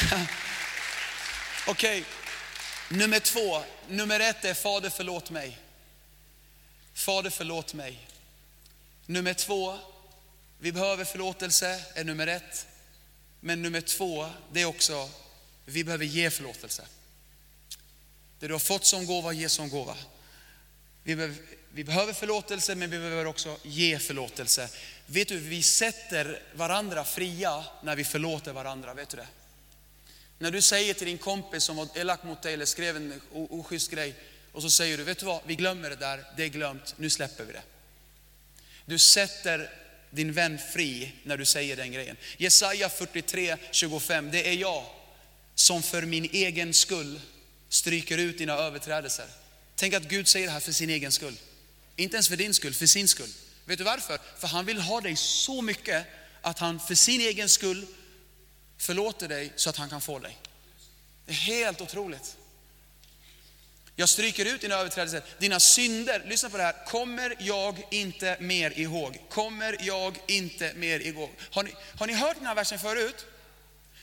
Okej, 1.66 2.00
okay. 2.00 2.04
nummer 2.98 3.20
två. 3.20 3.62
Nummer 3.88 4.20
ett 4.20 4.44
är 4.44 4.54
Fader 4.54 4.90
förlåt 4.90 5.30
mig. 5.30 5.58
Fader 6.94 7.30
förlåt 7.30 7.74
mig. 7.74 8.06
Nummer 9.06 9.34
två, 9.34 9.78
vi 10.58 10.72
behöver 10.72 11.04
förlåtelse, 11.04 11.84
är 11.94 12.04
nummer 12.04 12.26
ett. 12.26 12.66
Men 13.40 13.62
nummer 13.62 13.80
två, 13.80 14.30
det 14.52 14.60
är 14.60 14.66
också, 14.66 15.10
vi 15.64 15.84
behöver 15.84 16.04
ge 16.04 16.30
förlåtelse. 16.30 16.86
Det 18.38 18.46
du 18.46 18.54
har 18.54 18.58
fått 18.58 18.84
som 18.84 19.06
gåva, 19.06 19.32
ge 19.32 19.48
som 19.48 19.70
gåva. 19.70 19.96
Vi 21.02 21.16
behöver, 21.16 21.36
vi 21.72 21.84
behöver 21.84 22.12
förlåtelse, 22.12 22.74
men 22.74 22.90
vi 22.90 22.98
behöver 22.98 23.24
också 23.24 23.56
ge 23.62 23.98
förlåtelse. 23.98 24.68
Vet 25.06 25.28
du, 25.28 25.38
vi 25.38 25.62
sätter 25.62 26.42
varandra 26.54 27.04
fria 27.04 27.64
när 27.82 27.96
vi 27.96 28.04
förlåter 28.04 28.52
varandra. 28.52 28.94
Vet 28.94 29.08
du 29.08 29.16
det? 29.16 29.26
När 30.40 30.50
du 30.50 30.60
säger 30.60 30.94
till 30.94 31.06
din 31.06 31.18
kompis 31.18 31.64
som 31.64 31.76
var 31.76 31.88
elak 31.94 32.22
mot 32.24 32.42
dig 32.42 32.54
eller 32.54 32.66
skrev 32.66 32.96
en 32.96 33.20
oschysst 33.32 33.90
grej 33.90 34.14
och 34.52 34.62
så 34.62 34.70
säger 34.70 34.98
du, 34.98 35.04
vet 35.04 35.18
du 35.18 35.26
vad, 35.26 35.40
vi 35.46 35.54
glömmer 35.54 35.90
det 35.90 35.96
där, 35.96 36.24
det 36.36 36.44
är 36.44 36.48
glömt, 36.48 36.94
nu 36.96 37.10
släpper 37.10 37.44
vi 37.44 37.52
det. 37.52 37.62
Du 38.84 38.98
sätter 38.98 39.70
din 40.10 40.32
vän 40.32 40.58
fri 40.72 41.12
när 41.22 41.36
du 41.36 41.44
säger 41.44 41.76
den 41.76 41.92
grejen. 41.92 42.16
Jesaja 42.36 42.88
43, 42.88 43.56
25, 43.70 44.30
det 44.30 44.48
är 44.48 44.52
jag 44.52 44.84
som 45.54 45.82
för 45.82 46.02
min 46.02 46.24
egen 46.24 46.74
skull 46.74 47.20
stryker 47.68 48.18
ut 48.18 48.38
dina 48.38 48.52
överträdelser. 48.52 49.26
Tänk 49.76 49.94
att 49.94 50.02
Gud 50.02 50.28
säger 50.28 50.46
det 50.46 50.52
här 50.52 50.60
för 50.60 50.72
sin 50.72 50.90
egen 50.90 51.12
skull. 51.12 51.36
Inte 51.96 52.16
ens 52.16 52.28
för 52.28 52.36
din 52.36 52.54
skull, 52.54 52.74
för 52.74 52.86
sin 52.86 53.08
skull. 53.08 53.30
Vet 53.64 53.78
du 53.78 53.84
varför? 53.84 54.18
För 54.38 54.48
han 54.48 54.66
vill 54.66 54.80
ha 54.80 55.00
dig 55.00 55.16
så 55.16 55.62
mycket 55.62 56.06
att 56.40 56.58
han 56.58 56.80
för 56.80 56.94
sin 56.94 57.20
egen 57.20 57.48
skull 57.48 57.86
förlåter 58.80 59.28
dig 59.28 59.52
så 59.56 59.70
att 59.70 59.76
han 59.76 59.88
kan 59.90 60.00
få 60.00 60.18
dig. 60.18 60.38
Det 61.26 61.32
är 61.32 61.36
helt 61.36 61.80
otroligt. 61.80 62.36
Jag 63.96 64.08
stryker 64.08 64.44
ut 64.44 64.60
dina 64.60 64.74
överträdelser, 64.74 65.22
dina 65.38 65.60
synder, 65.60 66.22
lyssna 66.26 66.50
på 66.50 66.56
det 66.56 66.62
här, 66.62 66.86
kommer 66.86 67.36
jag 67.40 67.82
inte 67.90 68.36
mer 68.40 68.78
ihåg. 68.78 69.20
Kommer 69.28 69.76
jag 69.80 70.18
inte 70.26 70.74
mer 70.74 71.00
ihåg. 71.00 71.30
Har 71.50 71.62
ni, 71.62 71.74
har 71.98 72.06
ni 72.06 72.12
hört 72.12 72.36
den 72.36 72.46
här 72.46 72.54
versen 72.54 72.78
förut? 72.78 73.26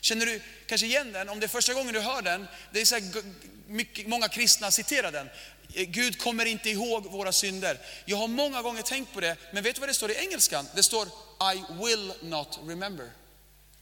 Känner 0.01 0.25
du 0.25 0.41
kanske 0.65 0.87
igen 0.87 1.11
den? 1.11 1.29
Om 1.29 1.39
det 1.39 1.45
är 1.45 1.47
första 1.47 1.73
gången 1.73 1.93
du 1.93 1.99
hör 1.99 2.21
den, 2.21 2.47
det 2.71 2.81
är 2.81 2.85
så 2.85 2.95
här, 2.95 3.03
mycket, 3.67 4.07
många 4.07 4.27
kristna 4.27 4.71
citerar 4.71 5.11
den. 5.11 5.29
Gud 5.73 6.21
kommer 6.21 6.45
inte 6.45 6.69
ihåg 6.69 7.11
våra 7.11 7.31
synder. 7.31 7.79
Jag 8.05 8.17
har 8.17 8.27
många 8.27 8.61
gånger 8.61 8.81
tänkt 8.81 9.13
på 9.13 9.19
det, 9.19 9.37
men 9.53 9.63
vet 9.63 9.75
du 9.75 9.79
vad 9.79 9.89
det 9.89 9.93
står 9.93 10.11
i 10.11 10.15
engelskan? 10.15 10.67
Det 10.75 10.83
står 10.83 11.07
I 11.53 11.63
will 11.83 12.13
not 12.21 12.59
remember. 12.67 13.09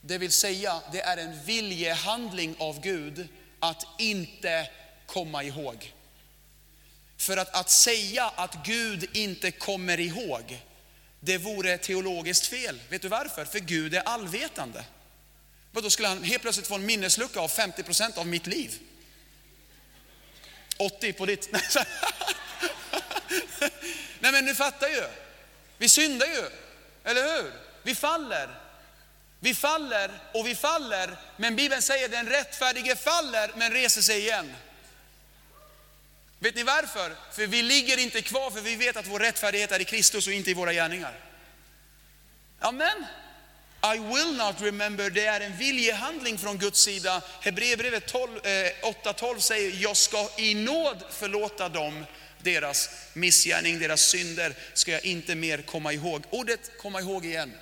Det 0.07 0.17
vill 0.17 0.31
säga, 0.31 0.81
det 0.91 1.01
är 1.01 1.17
en 1.17 1.43
viljehandling 1.45 2.55
av 2.59 2.81
Gud 2.81 3.27
att 3.59 3.85
inte 3.97 4.69
komma 5.05 5.43
ihåg. 5.43 5.93
För 7.17 7.37
att, 7.37 7.55
att 7.55 7.69
säga 7.69 8.31
att 8.35 8.65
Gud 8.65 9.09
inte 9.13 9.51
kommer 9.51 9.99
ihåg, 9.99 10.63
det 11.19 11.37
vore 11.37 11.77
teologiskt 11.77 12.47
fel. 12.47 12.79
Vet 12.89 13.01
du 13.01 13.07
varför? 13.07 13.45
För 13.45 13.59
Gud 13.59 13.95
är 13.95 14.01
allvetande. 14.01 14.85
Då 15.71 15.89
skulle 15.89 16.07
han 16.07 16.23
helt 16.23 16.41
plötsligt 16.41 16.67
få 16.67 16.75
en 16.75 16.85
minneslucka 16.85 17.39
av 17.39 17.47
50 17.47 17.83
procent 17.83 18.17
av 18.17 18.27
mitt 18.27 18.47
liv? 18.47 18.79
80 20.77 21.13
på 21.13 21.25
ditt? 21.25 21.49
Nej 24.19 24.31
men 24.31 24.45
du 24.45 24.55
fattar 24.55 24.87
ju. 24.87 25.03
Vi 25.77 25.89
syndar 25.89 26.27
ju, 26.27 26.49
eller 27.03 27.21
hur? 27.21 27.53
Vi 27.83 27.95
faller. 27.95 28.64
Vi 29.45 29.53
faller 29.53 30.11
och 30.33 30.47
vi 30.47 30.55
faller, 30.55 31.17
men 31.37 31.55
Bibeln 31.55 31.81
säger 31.81 32.09
den 32.09 32.29
rättfärdige 32.29 32.95
faller 32.95 33.51
men 33.55 33.73
reser 33.73 34.01
sig 34.01 34.19
igen. 34.19 34.53
Vet 36.39 36.55
ni 36.55 36.63
varför? 36.63 37.15
För 37.31 37.47
vi 37.47 37.61
ligger 37.61 37.97
inte 37.97 38.21
kvar, 38.21 38.51
för 38.51 38.61
vi 38.61 38.75
vet 38.75 38.97
att 38.97 39.07
vår 39.07 39.19
rättfärdighet 39.19 39.71
är 39.71 39.81
i 39.81 39.85
Kristus 39.85 40.27
och 40.27 40.33
inte 40.33 40.51
i 40.51 40.53
våra 40.53 40.73
gärningar. 40.73 41.19
Amen. 42.59 43.05
I 43.95 43.99
will 43.99 44.37
not 44.37 44.61
remember, 44.61 45.09
det 45.09 45.25
är 45.25 45.41
en 45.41 45.57
viljehandling 45.57 46.37
från 46.37 46.57
Guds 46.57 46.81
sida. 46.81 47.21
Hebreerbrevet 47.41 48.13
8.12 48.13 49.33
eh, 49.33 49.37
säger, 49.37 49.83
jag 49.83 49.97
ska 49.97 50.29
i 50.37 50.53
nåd 50.53 51.03
förlåta 51.09 51.69
dem 51.69 52.05
deras 52.41 52.89
missgärning, 53.13 53.79
deras 53.79 54.01
synder 54.01 54.53
ska 54.73 54.91
jag 54.91 55.05
inte 55.05 55.35
mer 55.35 55.61
komma 55.61 55.93
ihåg. 55.93 56.23
Ordet 56.29 56.77
komma 56.77 56.99
ihåg 56.99 57.25
igen. 57.25 57.53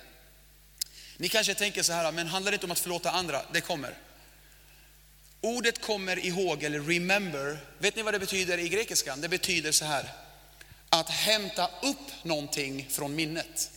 Ni 1.16 1.28
kanske 1.28 1.54
tänker 1.54 1.82
så 1.82 1.92
här, 1.92 2.12
men 2.12 2.26
handlar 2.26 2.52
det 2.52 2.54
inte 2.54 2.66
om 2.66 2.72
att 2.72 2.78
förlåta 2.78 3.10
andra? 3.10 3.42
Det 3.52 3.60
kommer. 3.60 3.94
Ordet 5.40 5.80
kommer 5.80 6.18
ihåg, 6.18 6.62
eller 6.62 6.80
remember, 6.80 7.58
vet 7.78 7.96
ni 7.96 8.02
vad 8.02 8.14
det 8.14 8.18
betyder 8.18 8.58
i 8.58 8.68
grekiskan? 8.68 9.20
Det 9.20 9.28
betyder 9.28 9.72
så 9.72 9.84
här, 9.84 10.12
att 10.88 11.10
hämta 11.10 11.70
upp 11.82 12.24
någonting 12.24 12.88
från 12.90 13.14
minnet. 13.14 13.70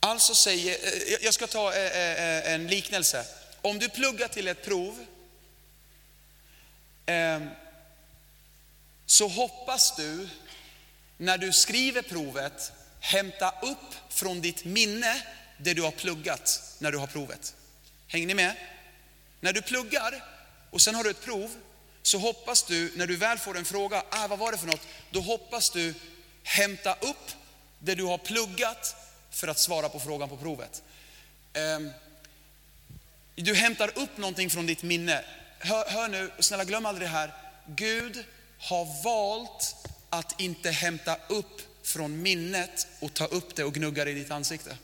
Alltså 0.00 0.34
säger, 0.34 0.72
eh, 0.72 1.24
jag 1.24 1.34
ska 1.34 1.46
ta 1.46 1.74
eh, 1.74 1.96
eh, 1.96 2.52
en 2.52 2.66
liknelse. 2.66 3.26
Om 3.60 3.78
du 3.78 3.88
pluggar 3.88 4.28
till 4.28 4.48
ett 4.48 4.64
prov 4.64 5.06
ehm, 7.06 7.48
så 9.06 9.28
hoppas 9.28 9.96
du 9.96 10.28
när 11.16 11.38
du 11.38 11.52
skriver 11.52 12.02
provet 12.02 12.72
hämta 13.04 13.54
upp 13.62 13.94
från 14.08 14.40
ditt 14.40 14.64
minne 14.64 15.22
det 15.58 15.74
du 15.74 15.82
har 15.82 15.90
pluggat 15.90 16.74
när 16.78 16.92
du 16.92 16.98
har 16.98 17.06
provet. 17.06 17.54
Hänger 18.08 18.26
ni 18.26 18.34
med? 18.34 18.56
När 19.40 19.52
du 19.52 19.62
pluggar 19.62 20.24
och 20.70 20.80
sen 20.80 20.94
har 20.94 21.04
du 21.04 21.10
ett 21.10 21.24
prov 21.24 21.50
så 22.02 22.18
hoppas 22.18 22.62
du 22.62 22.92
när 22.96 23.06
du 23.06 23.16
väl 23.16 23.38
får 23.38 23.58
en 23.58 23.64
fråga, 23.64 24.02
ah, 24.10 24.26
vad 24.26 24.38
var 24.38 24.52
det 24.52 24.58
för 24.58 24.66
något? 24.66 24.86
Då 25.10 25.20
hoppas 25.20 25.70
du 25.70 25.94
hämta 26.42 26.94
upp 26.94 27.32
det 27.78 27.94
du 27.94 28.04
har 28.04 28.18
pluggat 28.18 28.96
för 29.30 29.48
att 29.48 29.58
svara 29.58 29.88
på 29.88 30.00
frågan 30.00 30.28
på 30.28 30.36
provet. 30.36 30.82
Ehm, 31.52 31.90
du 33.34 33.54
hämtar 33.54 33.98
upp 33.98 34.16
någonting 34.16 34.50
från 34.50 34.66
ditt 34.66 34.82
minne. 34.82 35.24
Hör, 35.58 35.90
hör 35.90 36.08
nu, 36.08 36.30
snälla 36.38 36.64
glöm 36.64 36.86
aldrig 36.86 37.08
det 37.08 37.12
här. 37.12 37.34
Gud 37.66 38.24
har 38.58 39.02
valt 39.04 39.76
att 40.10 40.40
inte 40.40 40.70
hämta 40.70 41.16
upp 41.28 41.73
från 41.84 42.22
minnet 42.22 42.86
och 43.00 43.14
ta 43.14 43.26
upp 43.26 43.54
det 43.54 43.64
och 43.64 43.74
gnugga 43.74 44.04
det 44.04 44.10
i 44.10 44.14
ditt 44.14 44.30
ansikte. 44.30 44.78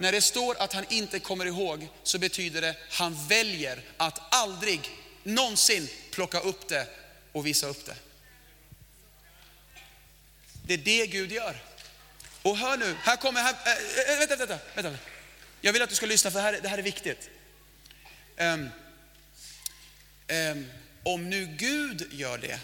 När 0.00 0.12
det 0.12 0.20
står 0.20 0.56
att 0.62 0.72
han 0.72 0.84
inte 0.88 1.18
kommer 1.18 1.46
ihåg 1.46 1.88
så 2.02 2.18
betyder 2.18 2.60
det 2.60 2.70
att 2.70 2.76
han 2.90 3.26
väljer 3.28 3.82
att 3.96 4.34
aldrig 4.34 4.90
någonsin 5.22 5.88
plocka 6.10 6.40
upp 6.40 6.68
det 6.68 6.86
och 7.32 7.46
visa 7.46 7.66
upp 7.66 7.86
det. 7.86 7.96
Det 10.66 10.74
är 10.74 10.78
det 10.78 11.06
Gud 11.06 11.32
gör. 11.32 11.62
Och 12.42 12.56
hör 12.56 12.76
nu, 12.76 12.96
här 13.00 13.16
kommer, 13.16 13.40
här, 13.40 13.54
äh, 14.12 14.18
vänta, 14.18 14.36
vänta, 14.36 14.58
vänta. 14.74 14.98
Jag 15.60 15.72
vill 15.72 15.82
att 15.82 15.88
du 15.88 15.94
ska 15.94 16.06
lyssna 16.06 16.30
för 16.30 16.38
det 16.38 16.42
här, 16.42 16.60
det 16.62 16.68
här 16.68 16.78
är 16.78 16.82
viktigt. 16.82 17.30
Um, 18.36 18.70
um, 20.28 20.66
om 21.02 21.30
nu 21.30 21.46
Gud 21.46 22.08
gör 22.12 22.38
det, 22.38 22.60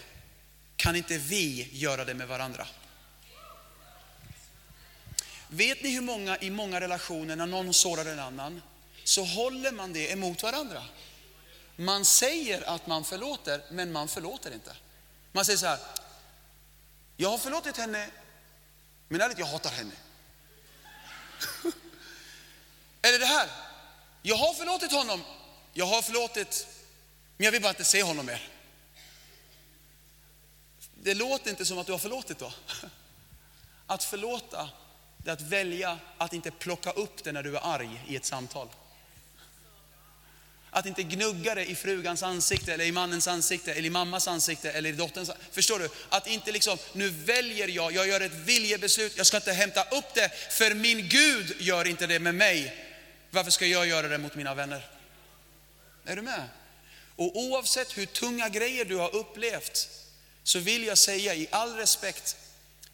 kan 0.85 0.95
inte 0.95 1.17
vi 1.17 1.69
göra 1.71 2.05
det 2.05 2.13
med 2.13 2.27
varandra? 2.27 2.67
Vet 5.47 5.83
ni 5.83 5.89
hur 5.89 6.01
många 6.01 6.37
i 6.37 6.49
många 6.49 6.81
relationer, 6.81 7.35
när 7.35 7.45
någon 7.45 7.73
sårar 7.73 8.05
en 8.05 8.19
annan, 8.19 8.61
så 9.03 9.23
håller 9.23 9.71
man 9.71 9.93
det 9.93 10.11
emot 10.11 10.43
varandra. 10.43 10.83
Man 11.75 12.05
säger 12.05 12.69
att 12.69 12.87
man 12.87 13.05
förlåter, 13.05 13.61
men 13.71 13.91
man 13.91 14.07
förlåter 14.07 14.53
inte. 14.53 14.75
Man 15.31 15.45
säger 15.45 15.57
så 15.57 15.65
här, 15.65 15.79
jag 17.17 17.29
har 17.29 17.37
förlåtit 17.37 17.77
henne, 17.77 18.09
men 19.07 19.21
ärligt, 19.21 19.39
jag 19.39 19.45
hatar 19.45 19.71
henne. 19.71 19.95
Eller 23.01 23.19
det 23.19 23.25
här, 23.25 23.49
jag 24.21 24.35
har 24.35 24.53
förlåtit 24.53 24.91
honom, 24.91 25.23
jag 25.73 25.85
har 25.85 26.01
förlåtit, 26.01 26.67
men 27.37 27.45
jag 27.45 27.51
vill 27.51 27.61
bara 27.61 27.69
inte 27.69 27.83
se 27.83 28.03
honom 28.03 28.25
mer. 28.25 28.54
Det 31.05 31.13
låter 31.13 31.49
inte 31.49 31.65
som 31.65 31.77
att 31.77 31.85
du 31.85 31.91
har 31.91 31.99
förlåtit 31.99 32.39
då. 32.39 32.53
Att 33.87 34.03
förlåta 34.03 34.69
det 35.17 35.29
är 35.29 35.33
att 35.33 35.41
välja 35.41 35.99
att 36.17 36.33
inte 36.33 36.51
plocka 36.51 36.91
upp 36.91 37.23
det 37.23 37.31
när 37.31 37.43
du 37.43 37.55
är 37.57 37.73
arg 37.73 38.03
i 38.07 38.15
ett 38.15 38.25
samtal. 38.25 38.67
Att 40.69 40.85
inte 40.85 41.03
gnugga 41.03 41.55
det 41.55 41.65
i 41.65 41.75
frugans 41.75 42.23
ansikte, 42.23 42.73
eller 42.73 42.85
i 42.85 42.91
mannens 42.91 43.27
ansikte, 43.27 43.73
eller 43.73 43.87
i 43.87 43.89
mammas 43.89 44.27
ansikte, 44.27 44.71
eller 44.71 44.89
i 44.89 44.93
dotterns 44.93 45.31
Förstår 45.51 45.79
du? 45.79 45.89
Att 46.09 46.27
inte 46.27 46.51
liksom, 46.51 46.77
nu 46.93 47.09
väljer 47.09 47.67
jag, 47.67 47.91
jag 47.91 48.07
gör 48.07 48.21
ett 48.21 48.33
viljebeslut, 48.33 49.17
jag 49.17 49.25
ska 49.25 49.37
inte 49.37 49.53
hämta 49.53 49.83
upp 49.83 50.13
det, 50.13 50.29
för 50.51 50.73
min 50.73 51.09
Gud 51.09 51.55
gör 51.59 51.87
inte 51.87 52.07
det 52.07 52.19
med 52.19 52.35
mig. 52.35 52.85
Varför 53.31 53.51
ska 53.51 53.65
jag 53.65 53.87
göra 53.87 54.07
det 54.07 54.17
mot 54.17 54.35
mina 54.35 54.53
vänner? 54.53 54.89
Är 56.05 56.15
du 56.15 56.21
med? 56.21 56.49
Och 57.15 57.37
oavsett 57.37 57.97
hur 57.97 58.05
tunga 58.05 58.49
grejer 58.49 58.85
du 58.85 58.95
har 58.95 59.15
upplevt, 59.15 60.04
så 60.45 60.59
vill 60.59 60.83
jag 60.83 60.97
säga 60.97 61.35
i 61.35 61.47
all 61.51 61.75
respekt, 61.75 62.37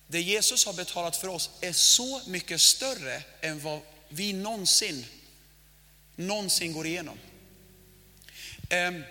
det 0.07 0.21
Jesus 0.21 0.65
har 0.65 0.73
betalat 0.73 1.15
för 1.15 1.27
oss 1.27 1.49
är 1.61 1.73
så 1.73 2.21
mycket 2.27 2.61
större 2.61 3.23
än 3.41 3.59
vad 3.59 3.79
vi 4.09 4.33
någonsin, 4.33 5.05
någonsin 6.15 6.73
går 6.73 6.85
igenom. 6.85 7.17
Um, 8.71 9.03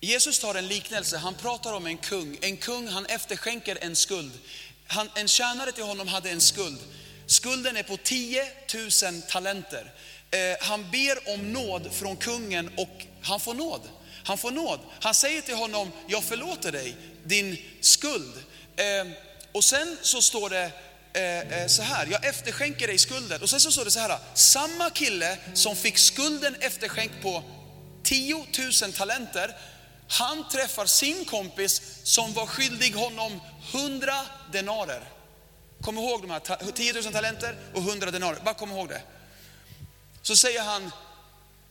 Jesus 0.00 0.38
tar 0.38 0.54
en 0.54 0.68
liknelse, 0.68 1.16
han 1.16 1.34
pratar 1.34 1.72
om 1.72 1.86
en 1.86 1.98
kung. 1.98 2.38
En 2.40 2.56
kung 2.56 2.88
han 2.88 3.06
efterskänker 3.06 3.78
en 3.80 3.96
skuld. 3.96 4.32
Han, 4.86 5.10
en 5.14 5.28
tjänare 5.28 5.72
till 5.72 5.84
honom 5.84 6.08
hade 6.08 6.30
en 6.30 6.40
skuld. 6.40 6.78
Skulden 7.26 7.76
är 7.76 7.82
på 7.82 7.96
10 7.96 8.46
000 9.02 9.22
talenter. 9.22 9.92
Eh, 10.30 10.56
han 10.60 10.90
ber 10.90 11.34
om 11.34 11.52
nåd 11.52 11.92
från 11.92 12.16
kungen 12.16 12.70
och 12.76 13.06
han 13.22 13.40
får 13.40 13.54
nåd. 13.54 13.80
Han 14.24 14.38
får 14.38 14.50
nåd. 14.50 14.80
Han 15.00 15.14
säger 15.14 15.42
till 15.42 15.54
honom, 15.54 15.92
jag 16.06 16.24
förlåter 16.24 16.72
dig 16.72 16.96
din 17.24 17.58
skuld. 17.80 18.34
Eh, 18.76 19.12
och 19.52 19.64
sen 19.64 19.98
så 20.02 20.22
står 20.22 20.50
det 20.50 20.70
eh, 21.12 21.60
eh, 21.60 21.66
så 21.66 21.82
här, 21.82 22.06
jag 22.10 22.24
efterskänker 22.24 22.86
dig 22.86 22.98
skulden. 22.98 23.42
Och 23.42 23.50
sen 23.50 23.60
så 23.60 23.72
står 23.72 23.84
det 23.84 23.90
så 23.90 24.00
här, 24.00 24.18
samma 24.34 24.90
kille 24.90 25.38
som 25.54 25.76
fick 25.76 25.98
skulden 25.98 26.56
efterskänkt 26.60 27.22
på 27.22 27.42
10 28.02 28.46
000 28.82 28.92
talenter, 28.92 29.56
han 30.08 30.48
träffar 30.48 30.86
sin 30.86 31.24
kompis 31.24 31.82
som 32.02 32.32
var 32.32 32.46
skyldig 32.46 32.94
honom 32.94 33.40
100 33.72 34.14
denarer. 34.52 35.00
Kom 35.80 35.98
ihåg 35.98 36.22
de 36.22 36.30
här, 36.30 36.72
10 36.72 36.92
000 36.92 37.02
talenter 37.02 37.56
och 37.74 37.80
100 37.80 38.10
denarer, 38.10 38.40
bara 38.44 38.54
kom 38.54 38.70
ihåg 38.70 38.88
det. 38.88 39.02
Så 40.22 40.36
säger 40.36 40.62
han, 40.62 40.92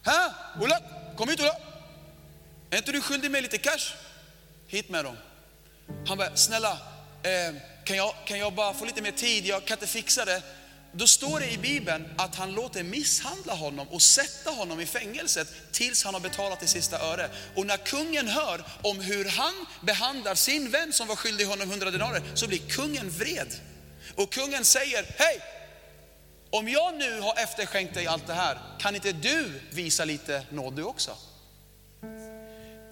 Hä? 0.05 0.33
Ola, 0.61 0.79
kom 1.17 1.29
hit 1.29 1.39
Ola. 1.39 1.55
Är 2.73 2.77
inte 2.77 2.91
du 2.91 3.01
skyldig 3.01 3.31
mig 3.31 3.41
lite 3.41 3.57
cash? 3.57 3.93
Hit 4.67 4.89
med 4.89 5.05
dem. 5.05 5.17
Han 6.07 6.17
bara, 6.17 6.35
snälla, 6.35 6.71
eh, 7.23 7.55
kan, 7.83 7.97
jag, 7.97 8.13
kan 8.25 8.39
jag 8.39 8.53
bara 8.53 8.73
få 8.73 8.85
lite 8.85 9.01
mer 9.01 9.11
tid? 9.11 9.45
Jag 9.45 9.65
kan 9.65 9.75
inte 9.75 9.87
fixa 9.87 10.25
det. 10.25 10.41
då 10.91 11.07
står 11.07 11.39
det 11.39 11.51
i 11.51 11.57
Bibeln 11.57 12.05
att 12.17 12.35
han 12.35 12.51
låter 12.51 12.83
misshandla 12.83 13.53
honom 13.53 13.87
och 13.87 14.01
sätta 14.01 14.51
honom 14.51 14.79
i 14.79 14.85
fängelset 14.85 15.47
tills 15.71 16.03
han 16.03 16.13
har 16.13 16.21
betalat 16.21 16.59
det 16.59 16.67
sista 16.67 16.99
öre. 16.99 17.29
Och 17.55 17.65
när 17.65 17.77
kungen 17.77 18.27
hör 18.27 18.63
om 18.81 18.99
hur 18.99 19.25
han 19.25 19.65
behandlar 19.81 20.35
sin 20.35 20.69
vän 20.69 20.93
som 20.93 21.07
var 21.07 21.15
skyldig 21.15 21.45
honom 21.45 21.69
100 21.69 21.91
denarer 21.91 22.21
så 22.33 22.47
blir 22.47 22.59
kungen 22.69 23.09
vred. 23.09 23.53
Och 24.15 24.33
kungen 24.33 24.65
säger, 24.65 25.05
hej! 25.17 25.41
Om 26.49 26.69
jag 26.69 26.93
nu 26.93 27.19
har 27.19 27.35
efterskänkt 27.37 27.93
dig 27.93 28.07
allt 28.07 28.27
det 28.27 28.33
här, 28.33 28.57
kan 28.79 28.95
inte 28.95 29.11
du 29.11 29.61
visa 29.71 30.05
lite 30.05 30.43
nåd 30.51 30.75
du 30.75 30.83
också? 30.83 31.17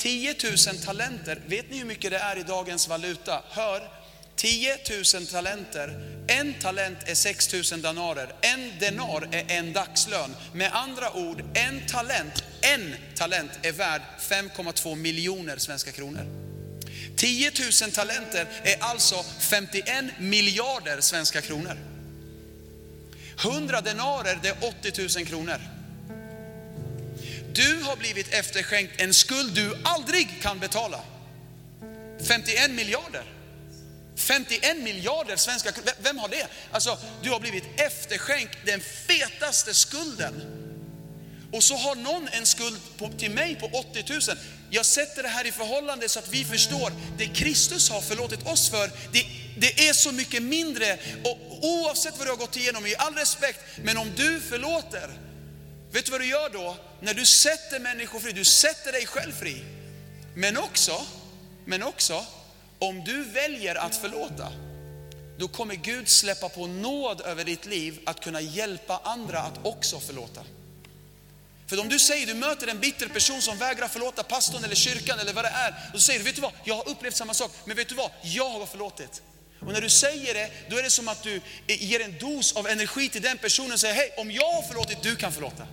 10 0.01 0.35
000 0.43 0.77
talenter, 0.85 1.41
vet 1.47 1.69
ni 1.69 1.77
hur 1.77 1.85
mycket 1.85 2.11
det 2.11 2.17
är 2.17 2.37
i 2.37 2.43
dagens 2.43 2.87
valuta? 2.87 3.43
Hör, 3.49 3.89
10 4.35 4.77
000 5.15 5.27
talenter, 5.27 6.17
en 6.27 6.53
talent 6.53 6.97
är 7.05 7.15
6 7.15 7.53
000 7.71 7.81
denarer, 7.81 8.35
en 8.41 8.71
denar 8.79 9.27
är 9.31 9.51
en 9.57 9.73
dagslön. 9.73 10.35
Med 10.53 10.69
andra 10.73 11.13
ord, 11.13 11.43
en 11.53 11.87
talent, 11.87 12.43
en 12.61 12.95
talent 13.15 13.51
är 13.61 13.71
värd 13.71 14.01
5,2 14.19 14.95
miljoner 14.95 15.57
svenska 15.57 15.91
kronor. 15.91 16.25
10 17.15 17.51
000 17.81 17.91
talenter 17.91 18.47
är 18.63 18.83
alltså 18.83 19.25
51 19.39 20.05
miljarder 20.19 21.01
svenska 21.01 21.41
kronor. 21.41 21.77
100 23.45 23.81
denarer 23.81 24.39
det 24.41 24.49
är 24.49 24.55
80 24.79 25.17
000 25.17 25.25
kronor. 25.25 25.80
Du 27.53 27.83
har 27.83 27.95
blivit 27.95 28.33
efterskänkt 28.33 29.01
en 29.01 29.13
skuld 29.13 29.53
du 29.55 29.77
aldrig 29.83 30.41
kan 30.41 30.59
betala. 30.59 30.99
51 32.27 32.71
miljarder. 32.71 33.23
51 34.15 34.77
miljarder 34.77 35.35
svenska 35.35 35.71
Vem 35.99 36.17
har 36.17 36.29
det? 36.29 36.47
Alltså, 36.71 36.97
du 37.23 37.29
har 37.29 37.39
blivit 37.39 37.63
efterskänkt 37.77 38.57
den 38.65 38.81
fetaste 38.81 39.73
skulden. 39.73 40.57
Och 41.51 41.63
så 41.63 41.75
har 41.75 41.95
någon 41.95 42.27
en 42.27 42.45
skuld 42.45 42.79
på, 42.97 43.09
till 43.09 43.31
mig 43.31 43.55
på 43.55 43.65
80 43.65 44.03
000. 44.09 44.21
Jag 44.69 44.85
sätter 44.85 45.23
det 45.23 45.29
här 45.29 45.47
i 45.47 45.51
förhållande 45.51 46.09
så 46.09 46.19
att 46.19 46.29
vi 46.33 46.45
förstår 46.45 46.91
det 47.17 47.27
Kristus 47.27 47.89
har 47.89 48.01
förlåtit 48.01 48.47
oss 48.47 48.69
för. 48.69 48.91
Det, 49.11 49.25
det 49.57 49.87
är 49.87 49.93
så 49.93 50.11
mycket 50.11 50.43
mindre 50.43 50.97
och 51.23 51.37
oavsett 51.61 52.17
vad 52.17 52.27
du 52.27 52.31
har 52.31 52.37
gått 52.37 52.57
igenom, 52.57 52.85
i 52.85 52.95
all 52.95 53.15
respekt, 53.15 53.59
men 53.83 53.97
om 53.97 54.11
du 54.15 54.41
förlåter, 54.41 55.09
vet 55.91 56.05
du 56.05 56.11
vad 56.11 56.21
du 56.21 56.27
gör 56.27 56.49
då? 56.49 56.75
När 56.99 57.13
du 57.13 57.25
sätter 57.25 57.79
människor 57.79 58.19
fri, 58.19 58.31
du 58.31 58.45
sätter 58.45 58.91
dig 58.91 59.05
själv 59.05 59.31
fri. 59.31 59.63
Men 60.35 60.57
också, 60.57 61.05
men 61.65 61.83
också, 61.83 62.25
om 62.79 63.03
du 63.03 63.23
väljer 63.23 63.75
att 63.75 63.95
förlåta, 63.95 64.51
då 65.37 65.47
kommer 65.47 65.75
Gud 65.75 66.09
släppa 66.09 66.49
på 66.49 66.67
nåd 66.67 67.21
över 67.21 67.43
ditt 67.43 67.65
liv 67.65 67.99
att 68.05 68.23
kunna 68.23 68.41
hjälpa 68.41 69.01
andra 69.03 69.39
att 69.39 69.65
också 69.65 69.99
förlåta. 69.99 70.41
För 71.67 71.79
om 71.79 71.89
du 71.89 71.99
säger, 71.99 72.27
du 72.27 72.33
möter 72.33 72.67
en 72.67 72.79
bitter 72.79 73.07
person 73.07 73.41
som 73.41 73.57
vägrar 73.57 73.87
förlåta 73.87 74.23
pastorn 74.23 74.63
eller 74.63 74.75
kyrkan 74.75 75.19
eller 75.19 75.33
vad 75.33 75.45
det 75.45 75.49
är. 75.49 75.75
Och 75.93 75.99
så 75.99 76.05
säger 76.05 76.19
du, 76.19 76.25
vet 76.25 76.35
du 76.35 76.41
vad, 76.41 76.51
jag 76.63 76.75
har 76.75 76.89
upplevt 76.89 77.15
samma 77.15 77.33
sak, 77.33 77.51
men 77.65 77.77
vet 77.77 77.89
du 77.89 77.95
vad, 77.95 78.11
jag 78.21 78.49
har 78.49 78.65
förlåtit. 78.65 79.21
Och 79.59 79.73
när 79.73 79.81
du 79.81 79.89
säger 79.89 80.33
det, 80.33 80.51
då 80.69 80.77
är 80.77 80.83
det 80.83 80.89
som 80.89 81.07
att 81.07 81.23
du 81.23 81.41
ger 81.67 81.99
en 81.99 82.17
dos 82.19 82.53
av 82.55 82.67
energi 82.67 83.09
till 83.09 83.21
den 83.21 83.37
personen 83.37 83.71
och 83.71 83.79
säger, 83.79 83.95
hej, 83.95 84.13
om 84.17 84.31
jag 84.31 84.53
har 84.53 84.61
förlåtit, 84.61 85.03
du 85.03 85.15
kan 85.15 85.31
förlåta. 85.31 85.67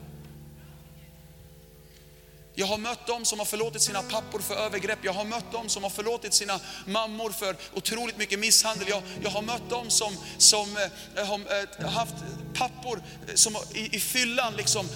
Jag 2.59 2.67
har 2.67 2.79
mött 2.79 3.07
dem 3.07 3.25
som 3.25 3.39
har 3.39 3.47
förlåtit 3.47 3.83
sina 3.83 4.03
pappor 4.03 4.39
för 4.39 4.55
övergrepp. 4.55 4.99
Jag 5.03 5.13
har 5.13 5.25
mött 5.25 5.53
dem 5.53 5.69
som 5.69 5.83
har 5.83 5.91
förlåtit 5.91 6.35
sina 6.35 6.61
mammor 6.87 7.31
för 7.31 7.57
otroligt 7.75 8.19
mycket 8.19 8.39
misshandel. 8.39 8.89
Jag, 8.89 9.03
jag 9.23 9.31
har 9.31 9.43
mött 9.43 9.71
dem 9.71 9.91
som, 9.91 10.17
som 10.39 10.77
äh, 11.17 11.27
har 11.27 11.41
äh, 11.81 11.91
haft 11.91 12.15
pappor 12.55 13.03
eh, 13.29 13.35
som 13.35 13.57
i, 13.75 13.97
i 13.97 14.01
fyllan 14.01 14.57
liksom 14.57 14.89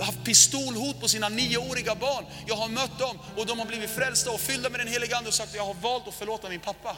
haft 0.00 0.24
pistolhot 0.24 1.00
på 1.00 1.08
sina 1.08 1.28
nioåriga 1.28 1.94
barn. 1.94 2.24
Jag 2.46 2.56
har 2.56 2.68
mött 2.68 2.98
dem 2.98 3.18
och 3.36 3.46
de 3.46 3.58
har 3.58 3.66
blivit 3.66 3.90
frälsta 3.90 4.30
och 4.30 4.40
fyllda 4.40 4.70
med 4.70 4.80
den 4.80 4.88
heliga 4.88 5.16
Ande 5.16 5.28
och 5.28 5.34
sagt 5.34 5.50
att 5.50 5.56
jag 5.56 5.66
har 5.66 5.74
valt 5.74 6.08
att 6.08 6.14
förlåta 6.14 6.48
min 6.48 6.60
pappa. 6.60 6.96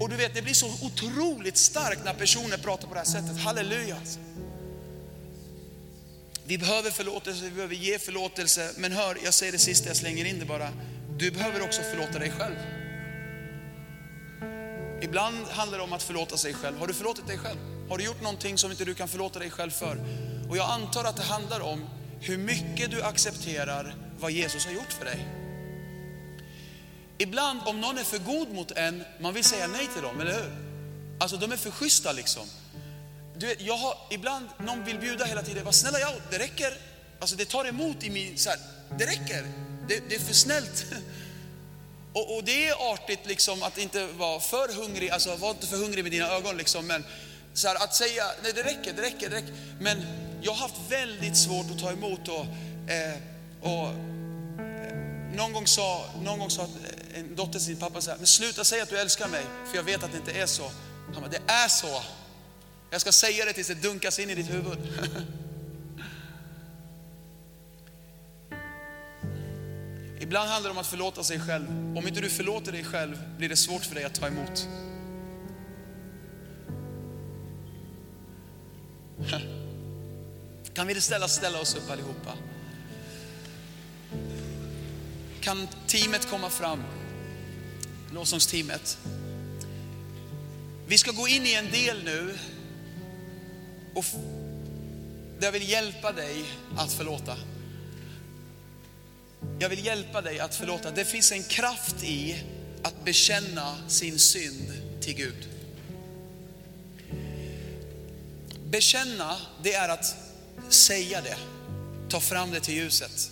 Och 0.00 0.08
du 0.08 0.16
vet, 0.16 0.34
det 0.34 0.42
blir 0.42 0.54
så 0.54 0.66
otroligt 0.82 1.56
starkt 1.56 2.04
när 2.04 2.14
personer 2.14 2.56
pratar 2.56 2.88
på 2.88 2.94
det 2.94 3.00
här 3.00 3.06
sättet. 3.06 3.40
Halleluja! 3.40 3.96
Vi 6.46 6.58
behöver 6.58 6.90
förlåtelse, 6.90 7.44
vi 7.44 7.50
behöver 7.50 7.74
ge 7.74 7.98
förlåtelse. 7.98 8.70
Men 8.76 8.92
hör, 8.92 9.18
jag 9.24 9.34
säger 9.34 9.52
det 9.52 9.58
sista, 9.58 9.88
jag 9.88 9.96
slänger 9.96 10.24
in 10.24 10.38
det 10.38 10.44
bara. 10.44 10.68
Du 11.18 11.30
behöver 11.30 11.62
också 11.62 11.82
förlåta 11.82 12.18
dig 12.18 12.30
själv. 12.30 12.56
Ibland 15.02 15.46
handlar 15.46 15.78
det 15.78 15.84
om 15.84 15.92
att 15.92 16.02
förlåta 16.02 16.36
sig 16.36 16.54
själv. 16.54 16.78
Har 16.78 16.86
du 16.86 16.94
förlåtit 16.94 17.26
dig 17.26 17.38
själv? 17.38 17.58
Har 17.88 17.98
du 17.98 18.04
gjort 18.04 18.22
någonting 18.22 18.58
som 18.58 18.70
inte 18.70 18.84
du 18.84 18.94
kan 18.94 19.08
förlåta 19.08 19.38
dig 19.38 19.50
själv 19.50 19.70
för? 19.70 19.98
Och 20.48 20.56
jag 20.56 20.70
antar 20.70 21.04
att 21.04 21.16
det 21.16 21.22
handlar 21.22 21.60
om 21.60 21.84
hur 22.20 22.38
mycket 22.38 22.90
du 22.90 23.02
accepterar 23.02 23.94
vad 24.20 24.30
Jesus 24.30 24.66
har 24.66 24.72
gjort 24.72 24.92
för 24.92 25.04
dig. 25.04 25.26
Ibland 27.18 27.60
om 27.64 27.80
någon 27.80 27.98
är 27.98 28.04
för 28.04 28.18
god 28.18 28.48
mot 28.48 28.70
en, 28.70 29.04
man 29.20 29.34
vill 29.34 29.44
säga 29.44 29.66
nej 29.66 29.88
till 29.94 30.02
dem, 30.02 30.20
eller 30.20 30.32
hur? 30.32 30.50
Alltså 31.20 31.36
de 31.36 31.52
är 31.52 31.56
för 31.56 31.70
schyssta 31.70 32.12
liksom. 32.12 32.46
Du 33.38 33.46
vet, 33.46 33.60
jag 33.60 33.76
har 33.76 33.96
ibland, 34.10 34.48
någon 34.58 34.84
vill 34.84 34.98
bjuda 34.98 35.24
hela 35.24 35.42
tiden, 35.42 35.64
var 35.64 35.72
snälla 35.72 36.00
jag, 36.00 36.12
det 36.30 36.38
räcker. 36.38 36.78
Alltså 37.20 37.36
det 37.36 37.44
tar 37.44 37.64
emot 37.64 38.04
i 38.04 38.10
min, 38.10 38.38
så 38.38 38.50
här, 38.50 38.58
det 38.98 39.06
räcker. 39.06 39.46
Det, 39.88 40.08
det, 40.08 40.14
är 40.14 40.20
för 40.20 40.34
snällt. 40.34 40.86
Och, 42.12 42.36
och, 42.36 42.44
det 42.44 42.68
är 42.68 42.92
artigt 42.92 43.26
liksom 43.26 43.62
att 43.62 43.78
inte 43.78 44.06
vara 44.06 44.40
för 44.40 44.74
hungrig, 44.74 45.10
alltså 45.10 45.36
var 45.36 45.50
inte 45.50 45.66
för 45.66 45.76
hungrig 45.76 46.04
med 46.04 46.12
dina 46.12 46.28
ögon 46.28 46.56
liksom. 46.56 46.86
Men 46.86 47.04
så 47.54 47.68
här, 47.68 47.74
att 47.74 47.94
säga, 47.94 48.24
nej 48.42 48.52
det 48.52 48.62
räcker, 48.62 48.92
det 48.92 49.02
räcker, 49.02 49.30
det 49.30 49.36
räcker. 49.36 49.54
Men 49.80 50.02
jag 50.42 50.52
har 50.52 50.58
haft 50.58 50.80
väldigt 50.88 51.36
svårt 51.36 51.66
att 51.70 51.78
ta 51.78 51.92
emot 51.92 52.28
och, 52.28 52.46
eh, 52.90 53.14
och 53.60 53.88
eh, 53.88 53.94
någon 55.36 55.52
gång 55.52 55.66
sa, 55.66 56.04
någon 56.22 56.38
gång 56.38 56.50
sa 56.50 56.68
en 57.14 57.34
dotter 57.36 57.52
till 57.52 57.60
sin 57.60 57.76
pappa 57.76 58.00
så 58.00 58.10
här, 58.10 58.18
men 58.18 58.26
sluta 58.26 58.64
säga 58.64 58.82
att 58.82 58.90
du 58.90 58.98
älskar 58.98 59.28
mig, 59.28 59.42
för 59.70 59.76
jag 59.76 59.84
vet 59.84 60.02
att 60.02 60.12
det 60.12 60.18
inte 60.18 60.32
är 60.32 60.46
så. 60.46 60.70
Han 61.14 61.22
bara, 61.22 61.30
det 61.30 61.42
är 61.46 61.68
så. 61.68 62.02
Jag 62.90 63.00
ska 63.00 63.12
säga 63.12 63.44
det 63.44 63.52
tills 63.52 63.68
det 63.68 63.74
dunkas 63.74 64.18
in 64.18 64.30
i 64.30 64.34
ditt 64.34 64.50
huvud. 64.50 64.78
Ibland 70.20 70.50
handlar 70.50 70.70
det 70.70 70.72
om 70.72 70.78
att 70.78 70.86
förlåta 70.86 71.24
sig 71.24 71.40
själv. 71.40 71.66
Om 71.96 72.08
inte 72.08 72.20
du 72.20 72.30
förlåter 72.30 72.72
dig 72.72 72.84
själv 72.84 73.22
blir 73.38 73.48
det 73.48 73.56
svårt 73.56 73.84
för 73.84 73.94
dig 73.94 74.04
att 74.04 74.14
ta 74.14 74.26
emot. 74.26 74.68
Kan 80.74 80.86
vi 80.86 81.00
ställa, 81.00 81.28
ställa 81.28 81.60
oss 81.60 81.74
upp 81.74 81.90
allihopa? 81.90 82.32
Kan 85.40 85.68
teamet 85.86 86.30
komma 86.30 86.50
fram? 86.50 86.82
Lovsångsteamet. 88.12 88.98
Vi 90.86 90.98
ska 90.98 91.12
gå 91.12 91.28
in 91.28 91.46
i 91.46 91.54
en 91.54 91.70
del 91.70 92.04
nu 92.04 92.34
och 93.94 94.04
jag 95.40 95.52
vill 95.52 95.68
hjälpa 95.68 96.12
dig 96.12 96.44
att 96.76 96.92
förlåta. 96.92 97.36
Jag 99.58 99.68
vill 99.68 99.86
hjälpa 99.86 100.20
dig 100.20 100.40
att 100.40 100.54
förlåta. 100.54 100.90
Det 100.90 101.04
finns 101.04 101.32
en 101.32 101.42
kraft 101.42 102.04
i 102.04 102.42
att 102.82 103.04
bekänna 103.04 103.88
sin 103.88 104.18
synd 104.18 104.72
till 105.00 105.14
Gud. 105.14 105.48
Bekänna, 108.66 109.36
det 109.62 109.74
är 109.74 109.88
att 109.88 110.16
säga 110.68 111.20
det, 111.20 111.36
ta 112.08 112.20
fram 112.20 112.50
det 112.50 112.60
till 112.60 112.74
ljuset. 112.74 113.30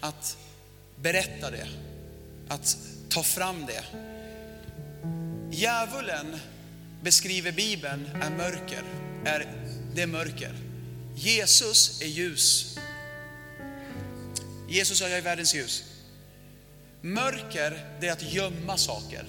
Att 0.00 0.36
berätta 0.96 1.50
det, 1.50 1.68
att 2.48 2.76
ta 3.08 3.22
fram 3.22 3.66
det. 3.66 3.84
Djävulen 5.50 6.38
beskriver 7.02 7.52
Bibeln 7.52 8.08
är 8.22 8.30
mörker, 8.30 8.82
är, 9.24 9.46
det 9.94 10.02
är 10.02 10.06
mörker. 10.06 10.52
Jesus 11.14 12.02
är 12.02 12.06
ljus. 12.06 12.78
Jesus 14.68 14.98
sa, 14.98 15.08
jag 15.08 15.18
är 15.18 15.22
världens 15.22 15.54
ljus. 15.54 15.84
Mörker, 17.00 17.86
det 18.00 18.08
är 18.08 18.12
att 18.12 18.32
gömma 18.32 18.76
saker, 18.76 19.24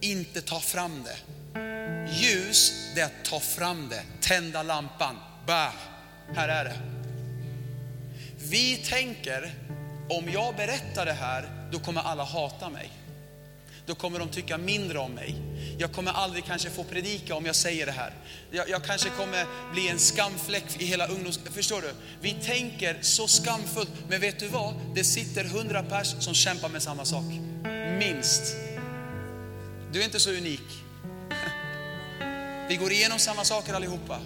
inte 0.00 0.40
ta 0.40 0.60
fram 0.60 1.02
det. 1.04 1.16
Ljus, 2.12 2.72
det 2.94 3.00
är 3.00 3.06
att 3.06 3.24
ta 3.24 3.40
fram 3.40 3.88
det, 3.88 4.02
tända 4.20 4.62
lampan. 4.62 5.16
Bah, 5.46 5.72
här 6.34 6.48
är 6.48 6.64
det. 6.64 6.78
Vi 8.38 8.76
tänker, 8.76 9.54
om 10.08 10.28
jag 10.32 10.56
berättar 10.56 11.06
det 11.06 11.12
här, 11.12 11.68
då 11.72 11.78
kommer 11.78 12.00
alla 12.00 12.24
hata 12.24 12.68
mig 12.68 12.97
då 13.88 13.94
kommer 13.94 14.18
de 14.18 14.28
tycka 14.28 14.58
mindre 14.58 14.98
om 14.98 15.12
mig. 15.12 15.34
Jag 15.78 15.92
kommer 15.92 16.12
aldrig 16.12 16.44
kanske 16.44 16.70
få 16.70 16.84
predika 16.84 17.34
om 17.34 17.46
jag 17.46 17.54
säger 17.54 17.86
det 17.86 17.92
här. 17.92 18.12
Jag, 18.50 18.68
jag 18.68 18.84
kanske 18.84 19.08
kommer 19.10 19.46
bli 19.72 19.88
en 19.88 19.98
skamfläck 19.98 20.64
i 20.78 20.84
hela 20.84 21.06
ungdoms... 21.06 21.40
Förstår 21.54 21.82
du? 21.82 21.94
Vi 22.20 22.32
tänker 22.32 22.98
så 23.02 23.28
skamfullt, 23.28 23.90
men 24.08 24.20
vet 24.20 24.38
du 24.38 24.48
vad? 24.48 24.74
Det 24.94 25.04
sitter 25.04 25.44
hundra 25.44 25.82
pers 25.82 26.14
som 26.18 26.34
kämpar 26.34 26.68
med 26.68 26.82
samma 26.82 27.04
sak. 27.04 27.24
Minst. 27.98 28.42
Du 29.92 30.00
är 30.00 30.04
inte 30.04 30.20
så 30.20 30.30
unik. 30.30 30.60
Vi 32.68 32.76
går 32.76 32.92
igenom 32.92 33.18
samma 33.18 33.44
saker 33.44 33.74
allihopa. 33.74 34.20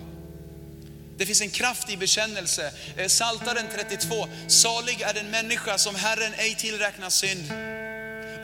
Det 1.16 1.26
finns 1.26 1.40
en 1.40 1.50
kraft 1.50 1.90
i 1.90 1.96
bekännelse. 1.96 2.72
Eh, 2.96 3.06
Saltaren 3.06 3.66
32. 3.74 4.26
Salig 4.48 5.00
är 5.00 5.14
den 5.14 5.30
människa 5.30 5.78
som 5.78 5.94
Herren 5.94 6.34
ej 6.38 6.54
tillräknar 6.54 7.10
synd 7.10 7.52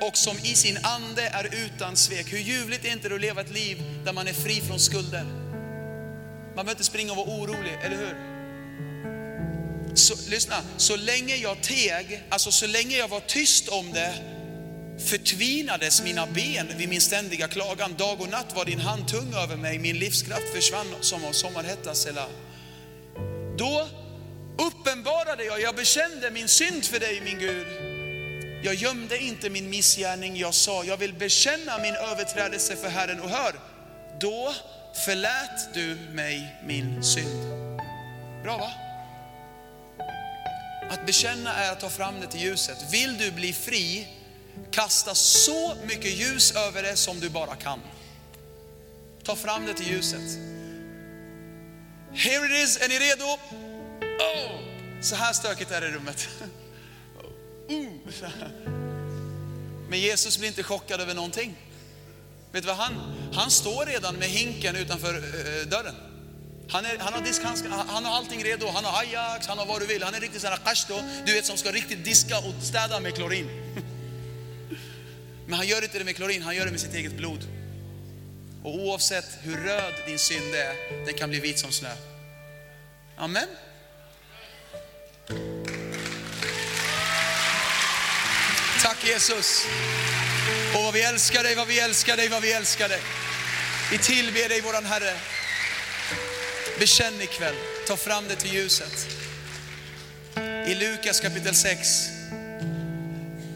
och 0.00 0.16
som 0.16 0.36
i 0.38 0.54
sin 0.54 0.78
ande 0.82 1.22
är 1.22 1.54
utan 1.64 1.96
svek. 1.96 2.32
Hur 2.32 2.38
ljuvligt 2.38 2.84
är 2.84 2.92
inte 2.92 3.08
det 3.08 3.14
att 3.14 3.20
leva 3.20 3.40
ett 3.40 3.50
liv 3.50 3.82
där 4.04 4.12
man 4.12 4.28
är 4.28 4.32
fri 4.32 4.60
från 4.60 4.78
skulder? 4.78 5.24
Man 5.24 6.54
behöver 6.54 6.70
inte 6.70 6.84
springa 6.84 7.12
och 7.12 7.16
vara 7.16 7.28
orolig, 7.28 7.78
eller 7.82 7.96
hur? 7.96 8.16
Så, 9.94 10.30
lyssna, 10.30 10.56
så 10.76 10.96
länge 10.96 11.36
jag 11.36 11.62
teg, 11.62 12.22
alltså 12.28 12.50
så 12.50 12.66
länge 12.66 12.96
jag 12.96 13.08
var 13.08 13.20
tyst 13.20 13.68
om 13.68 13.92
det, 13.92 14.14
förtvinades 14.98 16.02
mina 16.02 16.26
ben 16.26 16.66
vid 16.76 16.88
min 16.88 17.00
ständiga 17.00 17.48
klagan. 17.48 17.94
Dag 17.98 18.20
och 18.20 18.28
natt 18.28 18.56
var 18.56 18.64
din 18.64 18.80
hand 18.80 19.08
tung 19.08 19.34
över 19.34 19.56
mig, 19.56 19.78
min 19.78 19.98
livskraft 19.98 20.48
försvann 20.54 20.94
som 21.00 21.24
av 21.24 21.32
sommarhetta. 21.32 21.94
Selah. 21.94 22.28
Då 23.58 23.88
uppenbarade 24.58 25.44
jag, 25.44 25.60
jag 25.60 25.76
bekände 25.76 26.30
min 26.30 26.48
synd 26.48 26.84
för 26.84 27.00
dig 27.00 27.20
min 27.24 27.38
Gud. 27.38 27.97
Jag 28.62 28.74
gömde 28.74 29.18
inte 29.18 29.50
min 29.50 29.70
missgärning, 29.70 30.36
jag 30.36 30.54
sa 30.54 30.84
jag 30.84 30.96
vill 30.96 31.14
bekänna 31.14 31.78
min 31.78 31.94
överträdelse 31.94 32.76
för 32.76 32.88
Herren 32.88 33.20
och 33.20 33.30
hör, 33.30 33.54
då 34.20 34.54
förlät 35.04 35.74
du 35.74 35.96
mig 36.12 36.56
min 36.64 37.04
synd. 37.04 37.44
Bra 38.42 38.58
va? 38.58 38.72
Att 40.90 41.06
bekänna 41.06 41.54
är 41.54 41.72
att 41.72 41.80
ta 41.80 41.88
fram 41.88 42.20
det 42.20 42.26
till 42.26 42.40
ljuset. 42.40 42.92
Vill 42.92 43.18
du 43.18 43.30
bli 43.30 43.52
fri, 43.52 44.08
kasta 44.70 45.14
så 45.14 45.74
mycket 45.84 46.10
ljus 46.10 46.56
över 46.56 46.82
det 46.82 46.96
som 46.96 47.20
du 47.20 47.28
bara 47.28 47.54
kan. 47.54 47.80
Ta 49.22 49.36
fram 49.36 49.66
det 49.66 49.74
till 49.74 49.90
ljuset. 49.90 50.38
Here 52.12 52.46
it 52.46 52.68
is, 52.68 52.76
är 52.80 52.88
ni 52.88 52.98
redo? 52.98 53.24
Oh, 53.24 54.60
så 55.02 55.14
här 55.16 55.32
stökigt 55.32 55.70
är 55.70 55.80
det 55.80 55.88
i 55.88 55.90
rummet. 55.90 56.28
Uh, 57.70 57.88
Men 59.88 60.00
Jesus 60.00 60.38
blir 60.38 60.48
inte 60.48 60.62
chockad 60.62 61.00
över 61.00 61.14
någonting. 61.14 61.54
Vet 62.52 62.62
du 62.62 62.66
vad 62.66 62.76
han, 62.76 62.94
han 63.32 63.50
står 63.50 63.86
redan 63.86 64.16
med 64.16 64.28
hinken 64.28 64.76
utanför 64.76 65.14
uh, 65.14 65.68
dörren. 65.68 65.94
Han, 66.70 66.84
är, 66.84 66.98
han, 66.98 67.12
har 67.12 67.20
diskhandskar, 67.20 67.70
han 67.70 68.04
har 68.04 68.16
allting 68.16 68.44
redo, 68.44 68.66
han 68.68 68.84
har 68.84 69.00
Ajax, 69.00 69.46
han 69.46 69.58
har 69.58 69.66
vad 69.66 69.80
du 69.80 69.86
vill. 69.86 70.02
Han 70.02 70.14
är 70.14 70.20
riktigt 70.20 70.42
sån 70.42 70.50
här 70.50 70.58
kashto, 70.58 70.94
du 71.26 71.32
vet 71.32 71.46
som 71.46 71.56
ska 71.56 71.72
riktigt 71.72 72.04
diska 72.04 72.38
och 72.38 72.62
städa 72.62 73.00
med 73.00 73.14
klorin. 73.14 73.48
Men 75.46 75.54
han 75.54 75.66
gör 75.66 75.82
inte 75.82 75.98
det 75.98 76.04
med 76.04 76.16
klorin, 76.16 76.42
han 76.42 76.56
gör 76.56 76.64
det 76.64 76.70
med 76.70 76.80
sitt 76.80 76.94
eget 76.94 77.12
blod. 77.12 77.44
Och 78.62 78.74
oavsett 78.74 79.38
hur 79.42 79.56
röd 79.56 79.94
din 80.06 80.18
synd 80.18 80.54
är, 80.54 81.04
den 81.06 81.14
kan 81.14 81.30
bli 81.30 81.40
vit 81.40 81.58
som 81.58 81.72
snö. 81.72 81.92
Amen. 83.16 83.48
Jesus. 89.08 89.66
Och 90.74 90.82
vad 90.82 90.94
vi 90.94 91.02
älskar 91.02 91.42
dig, 91.42 91.54
vad 91.54 91.68
vi 91.68 91.80
älskar 91.80 92.16
dig, 92.16 92.28
vad 92.28 92.42
vi 92.42 92.52
älskar 92.52 92.88
dig. 92.88 93.00
Vi 93.90 93.98
tillber 93.98 94.48
dig 94.48 94.60
våran 94.60 94.84
Herre. 94.84 95.16
Bekänn 96.78 97.20
ikväll, 97.20 97.54
ta 97.86 97.96
fram 97.96 98.24
det 98.28 98.36
till 98.36 98.54
ljuset. 98.54 99.08
I 100.66 100.74
Lukas 100.74 101.20
kapitel 101.20 101.54
6 101.54 101.88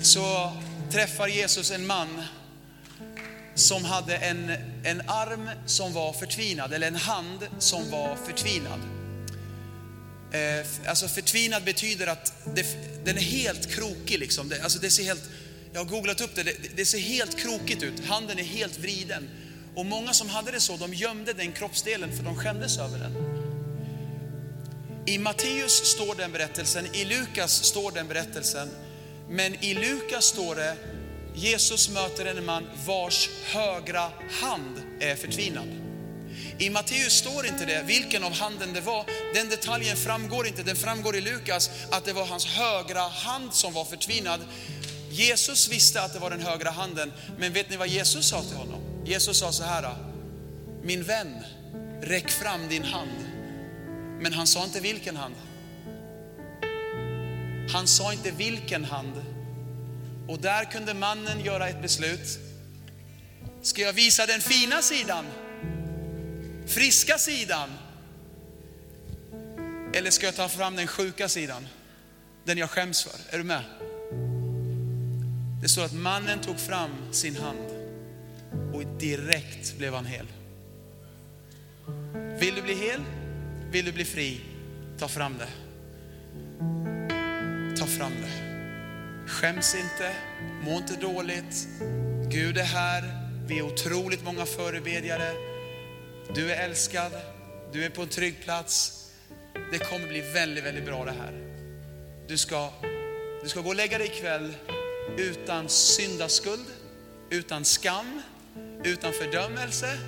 så 0.02 0.52
träffar 0.92 1.28
Jesus 1.28 1.70
en 1.70 1.86
man 1.86 2.22
som 3.54 3.84
hade 3.84 4.16
en, 4.16 4.50
en 4.84 5.00
arm 5.08 5.50
som 5.66 5.92
var 5.92 6.12
förtvinad, 6.12 6.72
eller 6.72 6.86
en 6.86 6.96
hand 6.96 7.48
som 7.58 7.90
var 7.90 8.16
förtvinad. 8.26 8.80
Eh, 10.32 10.66
alltså 10.86 11.08
förtvinad 11.08 11.64
betyder 11.64 12.06
att 12.06 12.32
det, 12.54 12.66
den 13.04 13.16
är 13.16 13.22
helt 13.22 13.70
krokig. 13.70 14.18
Liksom. 14.18 14.48
Det, 14.48 14.62
alltså 14.62 14.78
det 14.78 14.90
ser 14.90 15.04
helt, 15.04 15.22
jag 15.72 15.80
har 15.80 15.90
googlat 15.90 16.20
upp 16.20 16.34
det, 16.34 16.42
det, 16.42 16.76
det 16.76 16.86
ser 16.86 16.98
helt 16.98 17.38
krokigt 17.38 17.82
ut. 17.82 18.04
Handen 18.04 18.38
är 18.38 18.42
helt 18.42 18.78
vriden. 18.78 19.30
Och 19.74 19.86
många 19.86 20.12
som 20.12 20.28
hade 20.28 20.50
det 20.50 20.60
så, 20.60 20.76
de 20.76 20.94
gömde 20.94 21.32
den 21.32 21.52
kroppsdelen 21.52 22.16
för 22.16 22.24
de 22.24 22.36
skämdes 22.36 22.78
över 22.78 22.98
den. 22.98 23.12
I 25.06 25.18
Matteus 25.18 25.72
står 25.72 26.14
den 26.14 26.32
berättelsen, 26.32 26.86
i 26.94 27.04
Lukas 27.04 27.64
står 27.64 27.92
den 27.92 28.08
berättelsen. 28.08 28.70
Men 29.28 29.64
i 29.64 29.74
Lukas 29.74 30.24
står 30.24 30.54
det, 30.54 30.76
Jesus 31.34 31.90
möter 31.90 32.24
en 32.24 32.44
man 32.44 32.64
vars 32.86 33.30
högra 33.44 34.10
hand 34.40 34.82
är 35.00 35.16
förtvinad. 35.16 35.68
I 36.58 36.70
Matteus 36.70 37.12
står 37.12 37.46
inte 37.46 37.64
det, 37.66 37.84
vilken 37.86 38.24
av 38.24 38.32
handen 38.32 38.72
det 38.72 38.80
var. 38.80 39.04
Den 39.34 39.48
detaljen 39.48 39.96
framgår 39.96 40.46
inte, 40.46 40.62
den 40.62 40.76
framgår 40.76 41.16
i 41.16 41.20
Lukas 41.20 41.70
att 41.90 42.04
det 42.04 42.12
var 42.12 42.24
hans 42.24 42.46
högra 42.46 43.00
hand 43.00 43.54
som 43.54 43.72
var 43.72 43.84
förtvinad. 43.84 44.40
Jesus 45.12 45.68
visste 45.68 46.02
att 46.02 46.12
det 46.12 46.18
var 46.18 46.30
den 46.30 46.40
högra 46.40 46.70
handen, 46.70 47.12
men 47.38 47.52
vet 47.52 47.70
ni 47.70 47.76
vad 47.76 47.88
Jesus 47.88 48.28
sa 48.28 48.42
till 48.42 48.56
honom? 48.56 48.80
Jesus 49.04 49.38
sa 49.38 49.52
så 49.52 49.64
här, 49.64 49.96
min 50.82 51.02
vän, 51.02 51.44
räck 52.02 52.30
fram 52.30 52.68
din 52.68 52.84
hand. 52.84 53.10
Men 54.20 54.32
han 54.32 54.46
sa 54.46 54.64
inte 54.64 54.80
vilken 54.80 55.16
hand. 55.16 55.34
Han 57.72 57.86
sa 57.86 58.12
inte 58.12 58.30
vilken 58.30 58.84
hand. 58.84 59.24
Och 60.28 60.38
där 60.38 60.64
kunde 60.64 60.94
mannen 60.94 61.40
göra 61.40 61.68
ett 61.68 61.82
beslut. 61.82 62.38
Ska 63.62 63.82
jag 63.82 63.92
visa 63.92 64.26
den 64.26 64.40
fina 64.40 64.82
sidan? 64.82 65.24
Friska 66.66 67.18
sidan? 67.18 67.70
Eller 69.94 70.10
ska 70.10 70.26
jag 70.26 70.36
ta 70.36 70.48
fram 70.48 70.76
den 70.76 70.86
sjuka 70.86 71.28
sidan? 71.28 71.68
Den 72.44 72.58
jag 72.58 72.70
skäms 72.70 73.02
för. 73.02 73.34
Är 73.34 73.38
du 73.38 73.44
med? 73.44 73.64
Det 75.62 75.68
står 75.68 75.84
att 75.84 75.92
mannen 75.92 76.40
tog 76.40 76.60
fram 76.60 76.90
sin 77.10 77.36
hand 77.36 77.70
och 78.74 78.86
direkt 78.86 79.78
blev 79.78 79.94
han 79.94 80.06
hel. 80.06 80.26
Vill 82.40 82.54
du 82.54 82.62
bli 82.62 82.74
hel? 82.74 83.00
Vill 83.70 83.84
du 83.84 83.92
bli 83.92 84.04
fri? 84.04 84.40
Ta 84.98 85.08
fram 85.08 85.38
det. 85.38 85.48
Ta 87.76 87.86
fram 87.86 88.12
det. 88.12 88.32
Skäms 89.28 89.74
inte, 89.74 90.14
må 90.64 90.76
inte 90.76 90.96
dåligt. 90.96 91.68
Gud 92.28 92.58
är 92.58 92.64
här. 92.64 93.02
Vi 93.46 93.58
är 93.58 93.62
otroligt 93.62 94.24
många 94.24 94.46
förebedjare. 94.46 95.32
Du 96.34 96.52
är 96.52 96.64
älskad, 96.64 97.12
du 97.72 97.84
är 97.84 97.90
på 97.90 98.02
en 98.02 98.08
trygg 98.08 98.40
plats. 98.44 99.04
Det 99.72 99.78
kommer 99.78 100.08
bli 100.08 100.20
väldigt, 100.20 100.64
väldigt 100.64 100.86
bra 100.86 101.04
det 101.04 101.14
här. 101.22 101.32
Du 102.28 102.38
ska, 102.38 102.70
du 103.42 103.48
ska 103.48 103.60
gå 103.60 103.68
och 103.68 103.76
lägga 103.76 103.98
dig 103.98 104.06
ikväll 104.06 104.54
utan 105.18 105.68
syndaskuld, 105.68 106.66
utan 107.30 107.64
skam, 107.64 108.22
utan 108.84 109.12
fördömelse, 109.12 109.98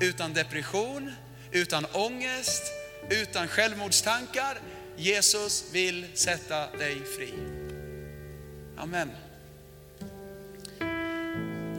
utan 0.00 0.34
depression, 0.34 1.12
utan 1.52 1.84
ångest, 1.92 2.62
utan 3.10 3.48
självmordstankar. 3.48 4.58
Jesus 4.96 5.64
vill 5.72 6.06
sätta 6.14 6.76
dig 6.76 7.04
fri. 7.16 7.34
Amen. 8.76 9.10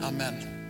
Amen. 0.02 0.61